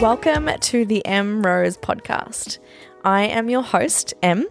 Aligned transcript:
Welcome 0.00 0.50
to 0.60 0.84
the 0.84 1.04
Em 1.06 1.40
Rose 1.40 1.78
podcast. 1.78 2.58
I 3.02 3.22
am 3.22 3.48
your 3.48 3.62
host, 3.62 4.12
Em. 4.22 4.46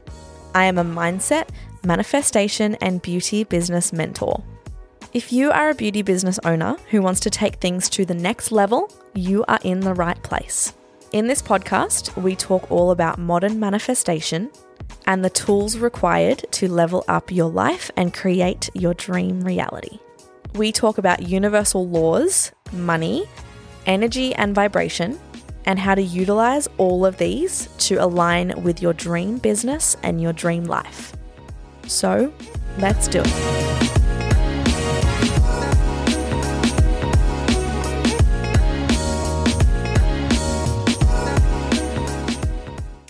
I 0.55 0.65
am 0.65 0.79
a 0.79 0.83
mindset, 0.83 1.49
manifestation, 1.83 2.73
and 2.81 2.99
beauty 2.99 3.43
business 3.43 3.93
mentor. 3.93 4.43
If 5.13 5.31
you 5.31 5.51
are 5.51 5.69
a 5.69 5.75
beauty 5.75 6.01
business 6.01 6.39
owner 6.45 6.77
who 6.89 7.03
wants 7.03 7.19
to 7.19 7.29
take 7.29 7.57
things 7.57 7.89
to 7.89 8.05
the 8.05 8.15
next 8.15 8.51
level, 8.51 8.91
you 9.13 9.45
are 9.47 9.59
in 9.63 9.81
the 9.81 9.93
right 9.93 10.21
place. 10.23 10.73
In 11.11 11.27
this 11.27 11.43
podcast, 11.43 12.19
we 12.19 12.35
talk 12.35 12.71
all 12.71 12.89
about 12.89 13.19
modern 13.19 13.59
manifestation 13.59 14.49
and 15.05 15.23
the 15.23 15.29
tools 15.29 15.77
required 15.77 16.43
to 16.53 16.67
level 16.67 17.05
up 17.07 17.31
your 17.31 17.51
life 17.51 17.91
and 17.95 18.15
create 18.15 18.71
your 18.73 18.95
dream 18.95 19.41
reality. 19.41 19.99
We 20.55 20.71
talk 20.71 20.97
about 20.97 21.21
universal 21.21 21.87
laws, 21.87 22.51
money, 22.73 23.27
energy 23.85 24.33
and 24.35 24.55
vibration, 24.55 25.19
and 25.65 25.79
how 25.79 25.95
to 25.95 26.01
utilize 26.01 26.67
all 26.77 27.05
of 27.05 27.17
these 27.17 27.67
to 27.79 27.95
align 27.95 28.53
with 28.63 28.81
your 28.81 28.93
dream 28.93 29.37
business 29.37 29.97
and 30.03 30.21
your 30.21 30.33
dream 30.33 30.65
life. 30.65 31.13
So, 31.87 32.33
let's 32.77 33.07
do 33.07 33.21
it. 33.23 33.75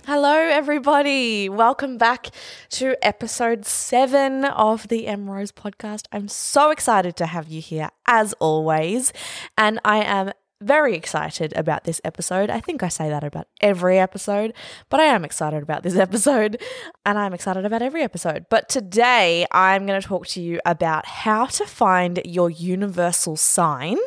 Hello, 0.06 0.34
everybody. 0.34 1.48
Welcome 1.48 1.98
back 1.98 2.30
to 2.70 2.96
episode 3.04 3.66
seven 3.66 4.44
of 4.44 4.88
the 4.88 5.06
Em 5.06 5.28
Rose 5.28 5.52
podcast. 5.52 6.04
I'm 6.10 6.28
so 6.28 6.70
excited 6.70 7.16
to 7.16 7.26
have 7.26 7.48
you 7.48 7.60
here, 7.60 7.90
as 8.06 8.32
always. 8.34 9.12
And 9.58 9.78
I 9.84 10.02
am 10.04 10.32
very 10.60 10.94
excited 10.94 11.52
about 11.54 11.84
this 11.84 12.00
episode. 12.02 12.48
I 12.48 12.60
think 12.60 12.82
I 12.82 12.88
say 12.88 13.08
that 13.10 13.22
about 13.22 13.48
every 13.60 13.98
episode, 13.98 14.54
but 14.88 15.00
I 15.00 15.04
am 15.04 15.24
excited 15.24 15.62
about 15.62 15.82
this 15.82 15.96
episode 15.96 16.60
and 17.04 17.18
I'm 17.18 17.34
excited 17.34 17.64
about 17.64 17.82
every 17.82 18.02
episode. 18.02 18.46
But 18.48 18.68
today 18.68 19.46
I'm 19.50 19.86
going 19.86 20.00
to 20.00 20.06
talk 20.06 20.26
to 20.28 20.40
you 20.40 20.60
about 20.64 21.06
how 21.06 21.46
to 21.46 21.66
find 21.66 22.20
your 22.24 22.48
universal 22.48 23.36
sign. 23.36 23.98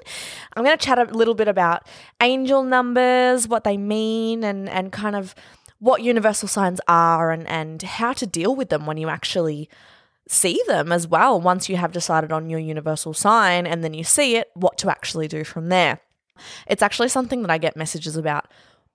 I'm 0.54 0.64
going 0.64 0.78
to 0.78 0.84
chat 0.84 0.98
a 0.98 1.04
little 1.14 1.36
bit 1.36 1.48
about 1.48 1.88
angel 2.22 2.64
numbers, 2.64 3.48
what 3.48 3.64
they 3.64 3.78
mean, 3.78 4.44
and, 4.44 4.68
and 4.70 4.92
kind 4.92 5.16
of 5.16 5.36
what 5.78 6.02
universal 6.02 6.48
signs 6.48 6.82
are 6.88 7.32
and, 7.32 7.48
and 7.48 7.82
how 7.82 8.12
to 8.14 8.26
deal 8.26 8.56
with 8.56 8.70
them 8.70 8.86
when 8.86 8.98
you 8.98 9.08
actually 9.08 9.70
see 10.28 10.62
them 10.68 10.92
as 10.92 11.08
well. 11.08 11.40
Once 11.40 11.70
you 11.70 11.78
have 11.78 11.92
decided 11.92 12.32
on 12.32 12.50
your 12.50 12.60
universal 12.60 13.14
sign 13.14 13.66
and 13.68 13.84
then 13.84 13.94
you 13.94 14.04
see 14.04 14.36
it, 14.36 14.50
what 14.56 14.78
to 14.80 14.90
actually 14.90 15.28
do 15.28 15.44
from 15.44 15.70
there. 15.70 16.02
It's 16.68 16.82
actually 16.82 17.10
something 17.10 17.42
that 17.42 17.52
I 17.52 17.58
get 17.58 17.76
messages 17.76 18.16
about 18.16 18.48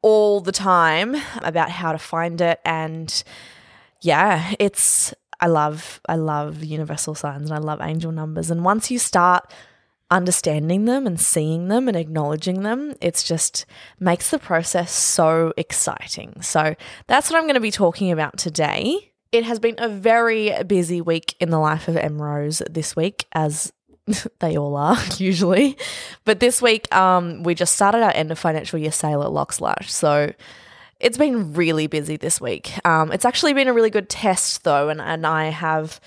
all 0.03 0.41
the 0.41 0.53
time 0.53 1.17
about 1.42 1.70
how 1.70 1.92
to 1.92 1.98
find 1.98 2.41
it 2.41 2.61
and 2.64 3.25
yeah, 4.03 4.55
it's 4.59 5.14
I 5.41 5.47
love 5.47 6.00
I 6.09 6.17
love 6.17 6.62
universal 6.62 7.15
signs 7.15 7.50
and 7.50 7.59
I 7.59 7.59
love 7.59 7.81
angel 7.81 8.12
numbers 8.12 8.50
and 8.50 8.65
once 8.65 8.91
you 8.91 8.98
start 8.98 9.50
understanding 10.11 10.84
them 10.84 11.06
and 11.06 11.20
seeing 11.20 11.69
them 11.69 11.89
and 11.89 11.97
acknowledging 11.97 12.62
them, 12.62 12.95
it's 13.00 13.22
just 13.25 13.67
makes 13.98 14.31
the 14.31 14.39
process 14.39 14.92
so 14.92 15.53
exciting. 15.56 16.41
So 16.41 16.75
that's 17.06 17.31
what 17.31 17.39
I'm 17.39 17.45
going 17.45 17.55
to 17.55 17.61
be 17.61 17.70
talking 17.70 18.11
about 18.11 18.37
today. 18.39 19.12
It 19.33 19.45
has 19.45 19.59
been 19.59 19.75
a 19.78 19.89
very 19.89 20.53
busy 20.65 21.00
week 21.00 21.34
in 21.41 21.50
the 21.50 21.59
life 21.59 21.89
of 21.89 21.97
Em 21.97 22.22
Rose 22.22 22.62
this 22.70 22.95
week, 22.95 23.27
as 23.33 23.72
they 24.38 24.56
all 24.56 24.77
are 24.77 24.98
usually. 25.19 25.77
But 26.24 26.41
this 26.41 26.60
week, 26.60 26.92
um, 26.94 27.42
we 27.42 27.55
just 27.55 27.74
started 27.74 28.02
our 28.02 28.12
end 28.14 28.30
of 28.30 28.38
financial 28.38 28.78
year 28.78 28.92
sale 28.92 29.22
at 29.22 29.30
Lockslash. 29.30 29.88
So 29.88 30.33
it's 31.00 31.19
been 31.19 31.55
really 31.55 31.86
busy 31.86 32.16
this 32.16 32.41
week. 32.41 32.72
Um, 32.87 33.12
it's 33.12 33.25
actually 33.25 33.53
been 33.53 33.69
a 33.69 33.72
really 33.72 33.91
good 33.91 34.09
test 34.09 34.64
though, 34.64 34.88
and, 34.88 35.00
and 35.00 35.26
I 35.26 35.47
have 35.47 36.00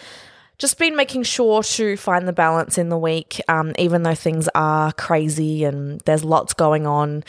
just 0.57 0.79
been 0.79 0.95
making 0.95 1.21
sure 1.21 1.61
to 1.61 1.95
find 1.97 2.27
the 2.27 2.33
balance 2.33 2.79
in 2.79 2.89
the 2.89 2.97
week, 2.97 3.39
um, 3.47 3.73
even 3.77 4.01
though 4.01 4.15
things 4.15 4.49
are 4.55 4.91
crazy 4.93 5.63
and 5.63 6.01
there's 6.01 6.23
lots 6.23 6.53
going 6.53 6.87
on. 6.87 7.23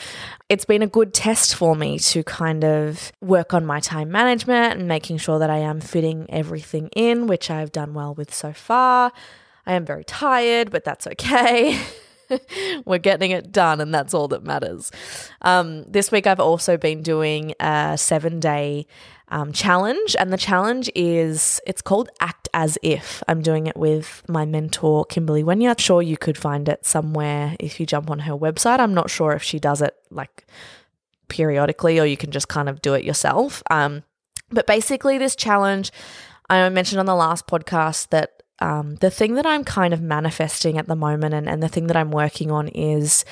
It's 0.49 0.65
been 0.65 0.81
a 0.81 0.87
good 0.87 1.13
test 1.13 1.53
for 1.53 1.75
me 1.75 1.99
to 1.99 2.23
kind 2.23 2.63
of 2.63 3.11
work 3.21 3.53
on 3.53 3.67
my 3.67 3.81
time 3.81 4.11
management 4.11 4.79
and 4.79 4.87
making 4.87 5.17
sure 5.17 5.37
that 5.37 5.49
I 5.51 5.59
am 5.59 5.79
fitting 5.79 6.25
everything 6.29 6.89
in, 6.95 7.27
which 7.27 7.51
I've 7.51 7.71
done 7.71 7.93
well 7.93 8.15
with 8.15 8.33
so 8.33 8.51
far. 8.51 9.11
I 9.69 9.73
am 9.73 9.85
very 9.85 10.03
tired, 10.03 10.71
but 10.71 10.83
that's 10.83 11.05
okay. 11.05 11.79
We're 12.85 12.97
getting 12.97 13.29
it 13.29 13.51
done, 13.51 13.79
and 13.79 13.93
that's 13.93 14.15
all 14.15 14.27
that 14.29 14.43
matters. 14.43 14.91
Um, 15.43 15.83
this 15.83 16.11
week, 16.11 16.25
I've 16.25 16.39
also 16.39 16.75
been 16.75 17.03
doing 17.03 17.53
a 17.59 17.95
seven 17.95 18.39
day 18.39 18.87
um, 19.27 19.53
challenge, 19.53 20.15
and 20.17 20.33
the 20.33 20.39
challenge 20.39 20.89
is 20.95 21.61
it's 21.67 21.83
called 21.83 22.09
Act 22.19 22.49
as 22.51 22.79
If. 22.81 23.21
I'm 23.27 23.43
doing 23.43 23.67
it 23.67 23.77
with 23.77 24.23
my 24.27 24.43
mentor, 24.43 25.05
Kimberly 25.05 25.43
Wenya. 25.43 25.77
Sure, 25.77 26.01
you 26.01 26.17
could 26.17 26.35
find 26.35 26.67
it 26.67 26.83
somewhere 26.83 27.55
if 27.59 27.79
you 27.79 27.85
jump 27.85 28.09
on 28.09 28.19
her 28.19 28.33
website. 28.33 28.79
I'm 28.79 28.95
not 28.95 29.11
sure 29.11 29.33
if 29.33 29.43
she 29.43 29.59
does 29.59 29.83
it 29.83 29.95
like 30.09 30.47
periodically 31.27 31.99
or 31.99 32.07
you 32.07 32.17
can 32.17 32.31
just 32.31 32.47
kind 32.47 32.69
of 32.69 32.81
do 32.81 32.95
it 32.95 33.03
yourself. 33.03 33.61
Um, 33.69 34.01
but 34.49 34.65
basically, 34.65 35.19
this 35.19 35.35
challenge, 35.35 35.91
I 36.49 36.67
mentioned 36.69 36.99
on 36.99 37.05
the 37.05 37.13
last 37.13 37.45
podcast 37.45 38.09
that 38.09 38.38
um, 38.61 38.95
the 38.95 39.09
thing 39.09 39.35
that 39.35 39.45
I'm 39.45 39.63
kind 39.63 39.93
of 39.93 40.01
manifesting 40.01 40.77
at 40.77 40.87
the 40.87 40.95
moment 40.95 41.33
and, 41.33 41.47
and 41.47 41.63
the 41.63 41.69
thing 41.69 41.87
that 41.87 41.97
I'm 41.97 42.11
working 42.11 42.51
on 42.51 42.67
is 42.69 43.25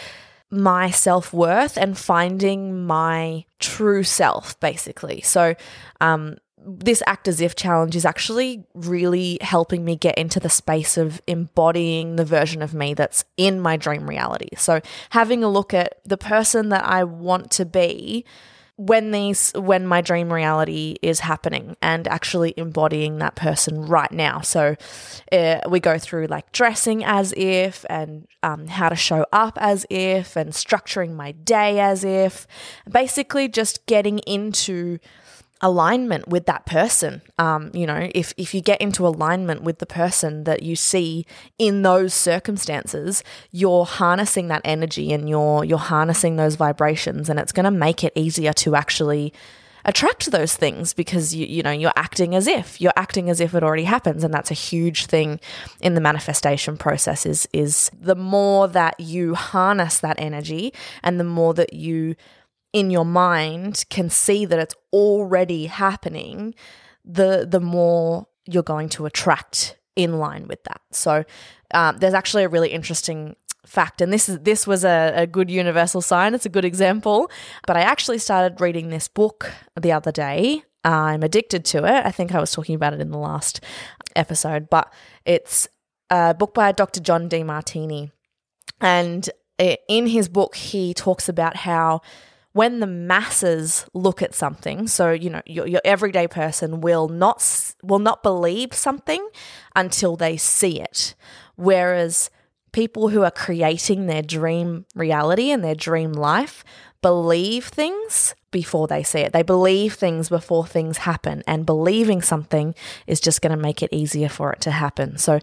my 0.49 0.89
self 0.89 1.33
worth 1.33 1.77
and 1.77 1.97
finding 1.97 2.85
my 2.85 3.45
true 3.59 4.03
self, 4.03 4.59
basically. 4.59 5.21
So, 5.21 5.55
um, 5.99 6.37
this 6.69 7.01
act 7.07 7.27
as 7.29 7.39
if 7.39 7.55
challenge 7.55 7.95
is 7.95 8.03
actually 8.03 8.65
really 8.73 9.37
helping 9.41 9.85
me 9.85 9.95
get 9.95 10.17
into 10.17 10.39
the 10.39 10.49
space 10.49 10.97
of 10.97 11.21
embodying 11.25 12.17
the 12.17 12.25
version 12.25 12.61
of 12.61 12.73
me 12.73 12.93
that's 12.93 13.23
in 13.37 13.59
my 13.59 13.77
dream 13.77 14.07
reality. 14.07 14.49
So, 14.57 14.81
having 15.11 15.43
a 15.43 15.49
look 15.49 15.73
at 15.73 15.99
the 16.05 16.17
person 16.17 16.69
that 16.69 16.85
I 16.85 17.03
want 17.03 17.51
to 17.51 17.65
be 17.65 18.25
when 18.77 19.09
these 19.09 19.51
when 19.55 19.87
my 19.87 20.01
dream 20.01 20.31
reality 20.31 20.97
is 21.01 21.19
happening 21.19 21.75
and 21.81 22.07
actually 22.07 22.53
embodying 22.57 23.17
that 23.17 23.35
person 23.35 23.81
right 23.81 24.11
now. 24.11 24.41
So 24.41 24.75
uh, 25.31 25.59
we 25.67 25.79
go 25.79 25.97
through 25.97 26.27
like 26.27 26.51
dressing 26.51 27.03
as 27.03 27.33
if 27.35 27.85
and 27.89 28.27
um, 28.43 28.67
how 28.67 28.89
to 28.89 28.95
show 28.95 29.25
up 29.33 29.57
as 29.59 29.85
if 29.89 30.35
and 30.35 30.51
structuring 30.51 31.15
my 31.15 31.31
day 31.31 31.79
as 31.79 32.03
if. 32.03 32.45
Basically 32.89 33.47
just 33.47 33.85
getting 33.87 34.19
into 34.19 34.99
alignment 35.61 36.27
with 36.27 36.45
that 36.45 36.65
person. 36.65 37.21
Um, 37.37 37.71
you 37.73 37.85
know, 37.85 38.09
if 38.13 38.33
if 38.37 38.53
you 38.53 38.61
get 38.61 38.81
into 38.81 39.07
alignment 39.07 39.63
with 39.63 39.79
the 39.79 39.85
person 39.85 40.43
that 40.43 40.63
you 40.63 40.75
see 40.75 41.25
in 41.57 41.81
those 41.81 42.13
circumstances, 42.13 43.23
you're 43.51 43.85
harnessing 43.85 44.47
that 44.49 44.61
energy 44.63 45.13
and 45.13 45.29
you're 45.29 45.63
you're 45.63 45.77
harnessing 45.77 46.35
those 46.35 46.55
vibrations, 46.55 47.29
and 47.29 47.39
it's 47.39 47.51
going 47.51 47.65
to 47.65 47.71
make 47.71 48.03
it 48.03 48.13
easier 48.15 48.53
to 48.53 48.75
actually 48.75 49.33
attract 49.85 50.31
those 50.31 50.53
things 50.53 50.93
because 50.93 51.33
you 51.33 51.45
you 51.45 51.63
know 51.63 51.71
you're 51.71 51.93
acting 51.95 52.35
as 52.35 52.45
if 52.45 52.81
you're 52.81 52.93
acting 52.97 53.29
as 53.29 53.39
if 53.39 53.55
it 53.55 53.63
already 53.63 53.85
happens 53.85 54.21
and 54.21 54.33
that's 54.33 54.51
a 54.51 54.55
huge 54.55 55.05
thing 55.05 55.39
in 55.79 55.93
the 55.93 56.01
manifestation 56.01 56.75
process 56.75 57.25
is 57.25 57.47
is 57.53 57.89
the 57.99 58.15
more 58.15 58.67
that 58.67 58.99
you 58.99 59.33
harness 59.33 59.99
that 59.99 60.19
energy 60.19 60.73
and 61.03 61.19
the 61.19 61.23
more 61.23 61.53
that 61.53 61.71
you 61.71 62.15
in 62.73 62.91
your 62.91 63.05
mind 63.05 63.85
can 63.89 64.09
see 64.09 64.45
that 64.45 64.59
it's 64.59 64.75
already 64.93 65.65
happening, 65.67 66.55
the 67.03 67.47
the 67.49 67.59
more 67.59 68.27
you're 68.45 68.63
going 68.63 68.89
to 68.89 69.05
attract 69.05 69.77
in 69.95 70.19
line 70.19 70.47
with 70.47 70.63
that. 70.63 70.81
So 70.91 71.25
um, 71.73 71.97
there's 71.97 72.13
actually 72.13 72.43
a 72.43 72.49
really 72.49 72.69
interesting 72.69 73.35
fact, 73.65 74.01
and 74.01 74.11
this 74.13 74.29
is 74.29 74.39
this 74.39 74.67
was 74.67 74.83
a, 74.85 75.13
a 75.15 75.27
good 75.27 75.49
universal 75.49 76.01
sign. 76.01 76.33
It's 76.33 76.45
a 76.45 76.49
good 76.49 76.65
example. 76.65 77.29
But 77.65 77.77
I 77.77 77.81
actually 77.81 78.19
started 78.19 78.61
reading 78.61 78.89
this 78.89 79.07
book 79.07 79.51
the 79.79 79.91
other 79.91 80.11
day. 80.11 80.63
I'm 80.83 81.23
addicted 81.23 81.65
to 81.65 81.79
it. 81.79 82.05
I 82.05 82.11
think 82.11 82.33
I 82.33 82.39
was 82.39 82.51
talking 82.51 82.75
about 82.75 82.93
it 82.93 83.01
in 83.01 83.11
the 83.11 83.17
last 83.17 83.61
episode, 84.15 84.69
but 84.69 84.91
it's 85.25 85.67
a 86.09 86.33
book 86.33 86.53
by 86.53 86.71
Dr. 86.71 87.01
John 87.01 87.27
Demartini, 87.27 88.11
and 88.79 89.29
in 89.57 90.07
his 90.07 90.29
book 90.29 90.55
he 90.55 90.93
talks 90.93 91.27
about 91.27 91.57
how 91.57 92.01
when 92.57 92.79
the 92.79 92.87
masses 92.87 93.85
look 93.93 94.21
at 94.23 94.33
something, 94.33 94.87
so 94.87 95.11
you 95.11 95.29
know 95.29 95.43
your, 95.45 95.67
your 95.67 95.81
everyday 95.85 96.27
person 96.27 96.81
will 96.81 97.07
not 97.07 97.73
will 97.83 97.99
not 97.99 98.23
believe 98.23 98.73
something 98.73 99.29
until 99.75 100.15
they 100.15 100.37
see 100.37 100.81
it, 100.81 101.13
whereas 101.55 102.31
people 102.71 103.09
who 103.09 103.21
are 103.23 103.31
creating 103.31 104.07
their 104.07 104.23
dream 104.23 104.85
reality 104.95 105.51
and 105.51 105.63
their 105.63 105.75
dream 105.75 106.11
life 106.11 106.63
believe 107.03 107.65
things 107.65 108.33
before 108.49 108.87
they 108.87 109.03
see 109.03 109.19
it. 109.19 109.33
They 109.33 109.43
believe 109.43 109.93
things 109.93 110.29
before 110.29 110.65
things 110.65 110.97
happen, 110.97 111.43
and 111.45 111.63
believing 111.63 112.23
something 112.23 112.73
is 113.05 113.19
just 113.19 113.41
going 113.43 113.55
to 113.55 113.61
make 113.61 113.83
it 113.83 113.93
easier 113.93 114.29
for 114.29 114.51
it 114.51 114.61
to 114.61 114.71
happen. 114.71 115.17
So 115.19 115.39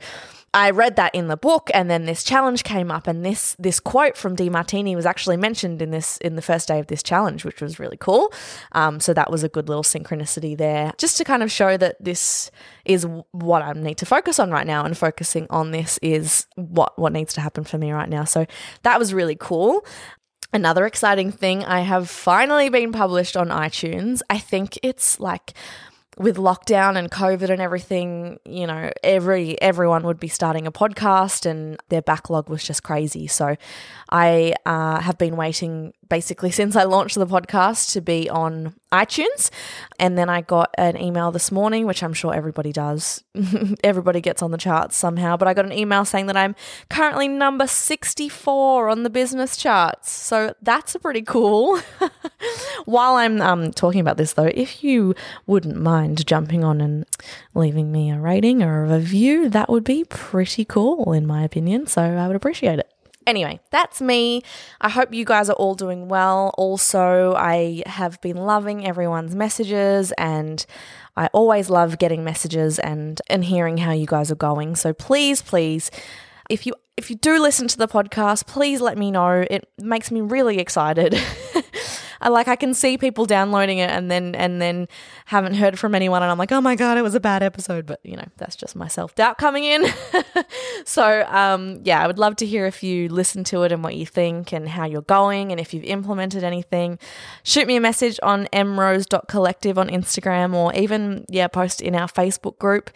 I 0.55 0.71
read 0.71 0.97
that 0.97 1.15
in 1.15 1.27
the 1.27 1.37
book, 1.37 1.69
and 1.75 1.91
then 1.91 2.07
this 2.07 2.23
challenge 2.23 2.63
came 2.63 2.91
up, 2.91 3.07
and 3.07 3.27
this 3.27 3.57
this 3.59 3.81
quote 3.81 4.17
from 4.17 4.37
Demartini 4.37 4.95
was 4.95 5.05
actually 5.05 5.37
mentioned 5.37 5.83
in 5.83 5.91
this 5.91 6.17
in 6.19 6.37
the 6.37 6.43
first 6.43 6.69
day 6.69 6.79
of 6.79 6.87
this 6.87 7.03
challenge, 7.03 7.45
which 7.45 7.61
was 7.61 7.81
really 7.81 7.97
cool. 7.97 8.33
Um, 8.73 9.01
so 9.01 9.13
that 9.13 9.31
was 9.31 9.43
a 9.43 9.49
good 9.49 9.69
little 9.69 9.83
synchronicity 9.83 10.57
there, 10.57 10.93
just 10.97 11.19
to 11.19 11.25
kind 11.25 11.43
of 11.43 11.51
show 11.51 11.77
that 11.77 11.97
this 12.03 12.53
is 12.85 13.07
what 13.33 13.63
I 13.63 13.73
need 13.73 13.99
to 13.99 14.07
focus 14.07 14.39
on 14.39 14.51
right 14.51 14.67
now, 14.67 14.85
and 14.85 14.97
focusing 14.97 15.49
on 15.51 15.73
this 15.73 15.99
is 16.01 16.47
what 16.55 16.99
what 16.99 17.13
needs 17.13 17.35
to 17.35 17.41
happen 17.41 17.65
for 17.65 17.77
me 17.77 17.91
right 17.91 18.09
now. 18.09 18.25
So 18.25 18.47
that 18.85 18.99
was 18.99 19.13
really 19.13 19.37
cool. 19.37 19.85
Another 20.53 20.87
exciting 20.87 21.33
thing, 21.33 21.65
I 21.65 21.81
have 21.81 22.09
finally 22.09 22.69
been 22.69 22.93
published 22.93 23.37
on 23.37 23.49
iTunes. 23.49 24.23
I 24.31 24.39
think 24.39 24.79
it's 24.85 25.19
like 25.19 25.53
with 26.17 26.37
lockdown 26.37 26.97
and 26.97 27.11
COVID 27.11 27.51
and 27.51 27.61
everything, 27.61 28.39
you 28.45 28.67
know, 28.67 28.91
every 29.03 29.61
everyone 29.61 30.05
would 30.05 30.21
be 30.21 30.29
starting 30.29 30.67
a 30.67 30.73
podcast, 30.73 31.47
and 31.47 31.79
their 31.89 32.03
backlog 32.03 32.49
was 32.49 32.63
just 32.63 32.83
crazy. 32.83 33.27
So, 33.27 33.57
I 34.11 34.55
uh, 34.65 35.01
have 35.01 35.19
been 35.19 35.37
waiting 35.37 35.93
basically 36.09 36.51
since 36.51 36.77
I 36.77 36.85
launched 36.85 37.17
the 37.17 37.27
podcast 37.27 37.93
to 37.93 38.01
be 38.01 38.29
on 38.31 38.75
iTunes. 38.95 39.51
And 39.99 40.17
then 40.17 40.29
I 40.29 40.41
got 40.41 40.71
an 40.79 40.97
email 41.01 41.33
this 41.33 41.51
morning, 41.51 41.87
which 41.87 42.03
I'm 42.03 42.15
sure 42.15 42.33
everybody 42.33 42.73
does. 42.73 43.25
everybody 43.85 44.21
gets 44.21 44.43
on 44.43 44.51
the 44.51 44.59
charts 44.59 44.97
somehow. 44.97 45.37
But 45.37 45.49
I 45.49 45.55
got 45.55 45.65
an 45.65 45.73
email 45.73 46.05
saying 46.05 46.27
that 46.27 46.37
I'm 46.37 46.55
currently 46.89 47.29
number 47.29 47.67
64 47.67 48.89
on 48.89 49.03
the 49.03 49.11
business 49.11 49.57
charts. 49.57 50.11
So 50.11 50.55
that's 50.63 50.97
pretty 50.97 51.23
cool. 51.23 51.81
While 52.85 53.15
I'm 53.15 53.41
um, 53.41 53.73
talking 53.73 54.01
about 54.01 54.17
this, 54.17 54.35
though, 54.35 54.51
if 54.55 54.85
you 54.85 55.15
wouldn't 55.47 55.77
mind 55.77 56.27
jumping 56.27 56.63
on 56.63 56.81
and 56.81 57.05
leaving 57.55 57.91
me 57.91 58.11
a 58.11 58.19
rating 58.19 58.63
or 58.63 58.85
a 58.85 58.99
review, 58.99 59.49
that 59.51 59.69
would 59.69 59.85
be 59.85 60.05
pretty 60.05 60.65
cool, 60.65 61.13
in 61.13 61.27
my 61.27 61.43
opinion. 61.43 61.87
So 61.87 62.03
I 62.03 62.27
would 62.27 62.37
appreciate 62.37 62.79
it. 62.79 62.94
Anyway, 63.27 63.61
that's 63.71 64.01
me. 64.01 64.43
I 64.81 64.89
hope 64.89 65.15
you 65.15 65.25
guys 65.25 65.49
are 65.49 65.55
all 65.55 65.75
doing 65.75 66.09
well. 66.09 66.55
Also, 66.59 67.35
I 67.35 67.83
have 67.87 68.21
been 68.21 68.37
loving 68.37 68.87
everyone's 68.87 69.35
messages 69.35 70.13
and 70.19 70.65
I 71.17 71.29
always 71.33 71.71
love 71.71 71.99
getting 71.99 72.25
messages 72.25 72.79
and 72.79 73.21
and 73.29 73.45
hearing 73.45 73.79
how 73.79 73.93
you 73.93 74.07
guys 74.07 74.31
are 74.31 74.37
going. 74.37 74.77
So 74.77 74.93
please, 74.93 75.43
please, 75.43 75.91
if 76.51 76.67
you 76.67 76.75
if 76.97 77.11
you 77.11 77.17
do 77.17 77.41
listen 77.41 77.69
to 77.69 77.79
the 77.79 77.89
podcast, 77.89 78.47
please 78.47 78.81
let 78.81 78.99
me 78.99 79.11
know. 79.11 79.45
It 79.51 79.69
makes 79.79 80.11
me 80.11 80.21
really 80.21 80.59
excited. 80.59 81.19
I 82.25 82.31
like 82.31 82.49
I 82.49 82.57
can 82.57 82.73
see 82.73 82.97
people 82.97 83.27
downloading 83.27 83.79
it 83.79 83.91
and 83.91 84.11
then 84.11 84.35
and 84.35 84.61
then 84.61 84.89
haven't 85.27 85.55
heard 85.55 85.79
from 85.79 85.95
anyone 85.95 86.23
and 86.23 86.33
I'm 86.33 86.39
like, 86.39 86.51
oh 86.53 86.61
my 86.63 86.75
god, 86.75 86.97
it 86.97 87.03
was 87.03 87.15
a 87.15 87.21
bad 87.21 87.43
episode. 87.43 87.85
But 87.85 88.01
you 88.03 88.17
know, 88.17 88.25
that's 88.39 88.57
just 88.57 88.75
my 88.75 88.89
self 88.89 89.15
doubt 89.15 89.37
coming 89.37 89.65
in. 89.65 89.85
so 90.87 91.25
um, 91.29 91.81
yeah, 91.85 92.03
I 92.03 92.07
would 92.07 92.19
love 92.19 92.37
to 92.37 92.47
hear 92.47 92.65
if 92.65 92.83
you 92.83 93.11
listen 93.11 93.45
to 93.45 93.63
it 93.65 93.73
and 93.73 93.85
what 93.85 93.95
you 93.95 94.07
think 94.07 94.53
and 94.53 94.67
how 94.67 94.87
you're 94.87 95.03
going 95.03 95.53
and 95.53 95.61
if 95.61 95.75
you've 95.75 95.85
implemented 95.85 96.43
anything. 96.43 96.99
Shoot 97.43 97.67
me 97.67 97.77
a 97.77 97.81
message 97.81 98.19
on 98.23 98.47
emrose.collective 98.47 99.79
on 99.79 99.91
Instagram 99.91 100.55
or 100.55 100.75
even 100.75 101.27
yeah, 101.29 101.49
post 101.49 101.83
in 101.83 101.95
our 101.95 102.09
Facebook 102.09 102.59
group 102.59 102.91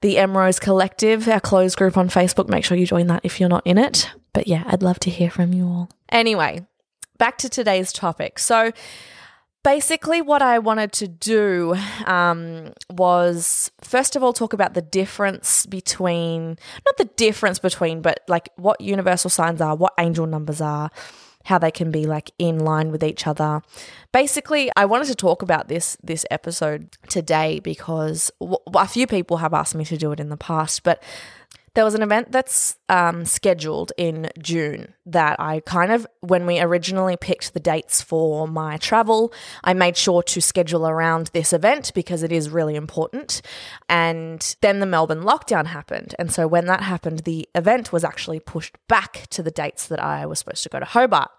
the 0.00 0.14
Emrose 0.14 0.60
Collective, 0.60 1.26
our 1.28 1.40
closed 1.40 1.76
group 1.76 1.96
on 1.96 2.08
Facebook. 2.08 2.48
Make 2.48 2.64
sure 2.64 2.76
you 2.76 2.86
join 2.86 3.08
that 3.08 3.22
if 3.24 3.40
you're 3.40 3.48
not 3.48 3.66
in 3.66 3.78
it. 3.78 4.08
But 4.32 4.46
yeah, 4.46 4.62
I'd 4.66 4.82
love 4.82 5.00
to 5.00 5.10
hear 5.10 5.30
from 5.30 5.52
you 5.52 5.64
all. 5.66 5.90
Anyway, 6.08 6.66
back 7.18 7.38
to 7.38 7.48
today's 7.48 7.92
topic. 7.92 8.38
So, 8.38 8.72
basically, 9.64 10.22
what 10.22 10.40
I 10.40 10.58
wanted 10.58 10.92
to 10.92 11.08
do 11.08 11.76
um, 12.06 12.72
was 12.90 13.70
first 13.82 14.16
of 14.16 14.22
all 14.22 14.32
talk 14.32 14.52
about 14.52 14.74
the 14.74 14.82
difference 14.82 15.66
between, 15.66 16.58
not 16.86 16.96
the 16.96 17.04
difference 17.16 17.58
between, 17.58 18.00
but 18.00 18.20
like 18.28 18.48
what 18.56 18.80
universal 18.80 19.30
signs 19.30 19.60
are, 19.60 19.74
what 19.74 19.92
angel 19.98 20.26
numbers 20.26 20.60
are, 20.60 20.90
how 21.44 21.58
they 21.58 21.70
can 21.70 21.90
be 21.90 22.06
like 22.06 22.30
in 22.38 22.58
line 22.58 22.90
with 22.90 23.02
each 23.02 23.26
other. 23.26 23.62
Basically, 24.12 24.70
I 24.76 24.84
wanted 24.84 25.06
to 25.08 25.14
talk 25.14 25.42
about 25.42 25.68
this 25.68 25.96
this 26.02 26.24
episode 26.30 26.96
today 27.08 27.60
because 27.60 28.30
w- 28.40 28.58
a 28.74 28.86
few 28.86 29.06
people 29.06 29.38
have 29.38 29.54
asked 29.54 29.74
me 29.74 29.84
to 29.86 29.96
do 29.96 30.12
it 30.12 30.20
in 30.20 30.28
the 30.28 30.36
past, 30.36 30.82
but 30.82 31.02
there 31.74 31.84
was 31.84 31.94
an 31.94 32.02
event 32.02 32.32
that's 32.32 32.76
um, 32.88 33.24
scheduled 33.24 33.92
in 33.96 34.30
June 34.40 34.94
that 35.06 35.38
I 35.40 35.60
kind 35.60 35.92
of, 35.92 36.06
when 36.20 36.46
we 36.46 36.60
originally 36.60 37.16
picked 37.16 37.54
the 37.54 37.60
dates 37.60 38.02
for 38.02 38.46
my 38.48 38.76
travel, 38.76 39.32
I 39.64 39.74
made 39.74 39.96
sure 39.96 40.22
to 40.22 40.40
schedule 40.40 40.86
around 40.86 41.28
this 41.28 41.52
event 41.52 41.92
because 41.94 42.22
it 42.22 42.32
is 42.32 42.50
really 42.50 42.74
important. 42.74 43.42
And 43.88 44.56
then 44.60 44.80
the 44.80 44.86
Melbourne 44.86 45.22
lockdown 45.22 45.66
happened. 45.66 46.14
And 46.18 46.32
so 46.32 46.46
when 46.46 46.66
that 46.66 46.82
happened, 46.82 47.20
the 47.20 47.48
event 47.54 47.92
was 47.92 48.04
actually 48.04 48.40
pushed 48.40 48.76
back 48.88 49.26
to 49.30 49.42
the 49.42 49.50
dates 49.50 49.86
that 49.86 50.02
I 50.02 50.26
was 50.26 50.38
supposed 50.38 50.62
to 50.64 50.68
go 50.68 50.78
to 50.78 50.84
Hobart. 50.84 51.30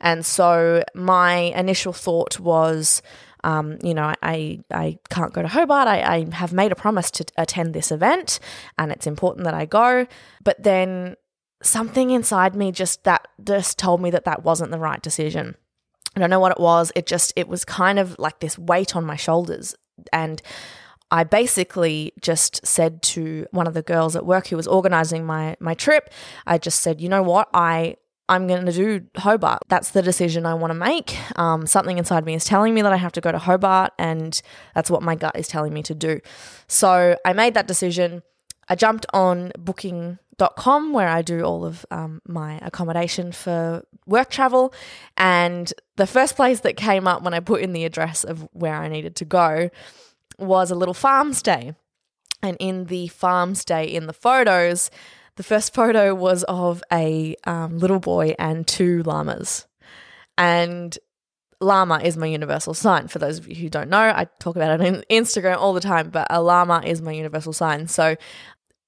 And 0.00 0.26
so 0.26 0.84
my 0.94 1.36
initial 1.36 1.92
thought 1.92 2.38
was, 2.38 3.02
um, 3.46 3.78
you 3.80 3.94
know, 3.94 4.12
I, 4.22 4.58
I 4.72 4.98
can't 5.08 5.32
go 5.32 5.40
to 5.40 5.46
Hobart. 5.46 5.86
I, 5.86 6.00
I 6.02 6.34
have 6.34 6.52
made 6.52 6.72
a 6.72 6.74
promise 6.74 7.12
to 7.12 7.24
attend 7.38 7.74
this 7.74 7.92
event 7.92 8.40
and 8.76 8.90
it's 8.90 9.06
important 9.06 9.44
that 9.44 9.54
I 9.54 9.66
go. 9.66 10.08
But 10.42 10.60
then 10.64 11.14
something 11.62 12.10
inside 12.10 12.56
me 12.56 12.72
just 12.72 13.04
that 13.04 13.28
just 13.42 13.78
told 13.78 14.02
me 14.02 14.10
that 14.10 14.24
that 14.24 14.42
wasn't 14.42 14.72
the 14.72 14.80
right 14.80 15.00
decision. 15.00 15.54
I 16.16 16.20
don't 16.20 16.28
know 16.28 16.40
what 16.40 16.52
it 16.52 16.60
was. 16.60 16.90
It 16.96 17.06
just, 17.06 17.32
it 17.36 17.46
was 17.46 17.64
kind 17.64 18.00
of 18.00 18.18
like 18.18 18.40
this 18.40 18.58
weight 18.58 18.96
on 18.96 19.04
my 19.04 19.16
shoulders. 19.16 19.76
And 20.12 20.42
I 21.12 21.22
basically 21.22 22.14
just 22.20 22.66
said 22.66 23.00
to 23.02 23.46
one 23.52 23.68
of 23.68 23.74
the 23.74 23.82
girls 23.82 24.16
at 24.16 24.26
work 24.26 24.48
who 24.48 24.56
was 24.56 24.66
organizing 24.66 25.24
my 25.24 25.56
my 25.60 25.74
trip, 25.74 26.10
I 26.48 26.58
just 26.58 26.80
said, 26.80 27.00
you 27.00 27.08
know 27.08 27.22
what, 27.22 27.48
I 27.54 27.96
I'm 28.28 28.46
going 28.46 28.66
to 28.66 28.72
do 28.72 29.06
Hobart. 29.16 29.62
That's 29.68 29.90
the 29.90 30.02
decision 30.02 30.46
I 30.46 30.54
want 30.54 30.70
to 30.70 30.74
make. 30.74 31.16
Um, 31.38 31.66
something 31.66 31.98
inside 31.98 32.24
me 32.24 32.34
is 32.34 32.44
telling 32.44 32.74
me 32.74 32.82
that 32.82 32.92
I 32.92 32.96
have 32.96 33.12
to 33.12 33.20
go 33.20 33.30
to 33.30 33.38
Hobart, 33.38 33.92
and 33.98 34.40
that's 34.74 34.90
what 34.90 35.02
my 35.02 35.14
gut 35.14 35.38
is 35.38 35.48
telling 35.48 35.72
me 35.72 35.82
to 35.84 35.94
do. 35.94 36.20
So 36.66 37.16
I 37.24 37.32
made 37.32 37.54
that 37.54 37.68
decision. 37.68 38.22
I 38.68 38.74
jumped 38.74 39.06
on 39.14 39.52
booking.com 39.58 40.92
where 40.92 41.08
I 41.08 41.22
do 41.22 41.42
all 41.42 41.64
of 41.64 41.86
um, 41.90 42.20
my 42.26 42.58
accommodation 42.62 43.30
for 43.30 43.84
work 44.06 44.30
travel. 44.30 44.74
And 45.16 45.72
the 45.96 46.06
first 46.06 46.36
place 46.36 46.60
that 46.60 46.76
came 46.76 47.06
up 47.06 47.22
when 47.22 47.34
I 47.34 47.40
put 47.40 47.60
in 47.60 47.72
the 47.72 47.84
address 47.84 48.24
of 48.24 48.48
where 48.52 48.74
I 48.74 48.88
needed 48.88 49.16
to 49.16 49.24
go 49.24 49.70
was 50.38 50.70
a 50.70 50.74
little 50.74 50.94
farm 50.94 51.32
stay. 51.32 51.74
And 52.42 52.56
in 52.60 52.84
the 52.86 53.08
farm 53.08 53.54
stay 53.54 53.84
in 53.84 54.06
the 54.06 54.12
photos, 54.12 54.90
the 55.36 55.42
first 55.42 55.74
photo 55.74 56.14
was 56.14 56.44
of 56.44 56.82
a 56.92 57.36
um, 57.44 57.78
little 57.78 58.00
boy 58.00 58.34
and 58.38 58.66
two 58.66 59.02
llamas. 59.02 59.66
And 60.38 60.96
llama 61.60 62.00
is 62.02 62.16
my 62.16 62.26
universal 62.26 62.74
sign. 62.74 63.08
For 63.08 63.18
those 63.18 63.38
of 63.38 63.48
you 63.48 63.54
who 63.54 63.68
don't 63.68 63.90
know, 63.90 63.98
I 63.98 64.26
talk 64.40 64.56
about 64.56 64.80
it 64.80 64.86
on 64.86 65.02
Instagram 65.10 65.56
all 65.56 65.72
the 65.72 65.80
time, 65.80 66.10
but 66.10 66.26
a 66.30 66.42
llama 66.42 66.82
is 66.84 67.00
my 67.00 67.12
universal 67.12 67.52
sign. 67.52 67.86
So, 67.88 68.16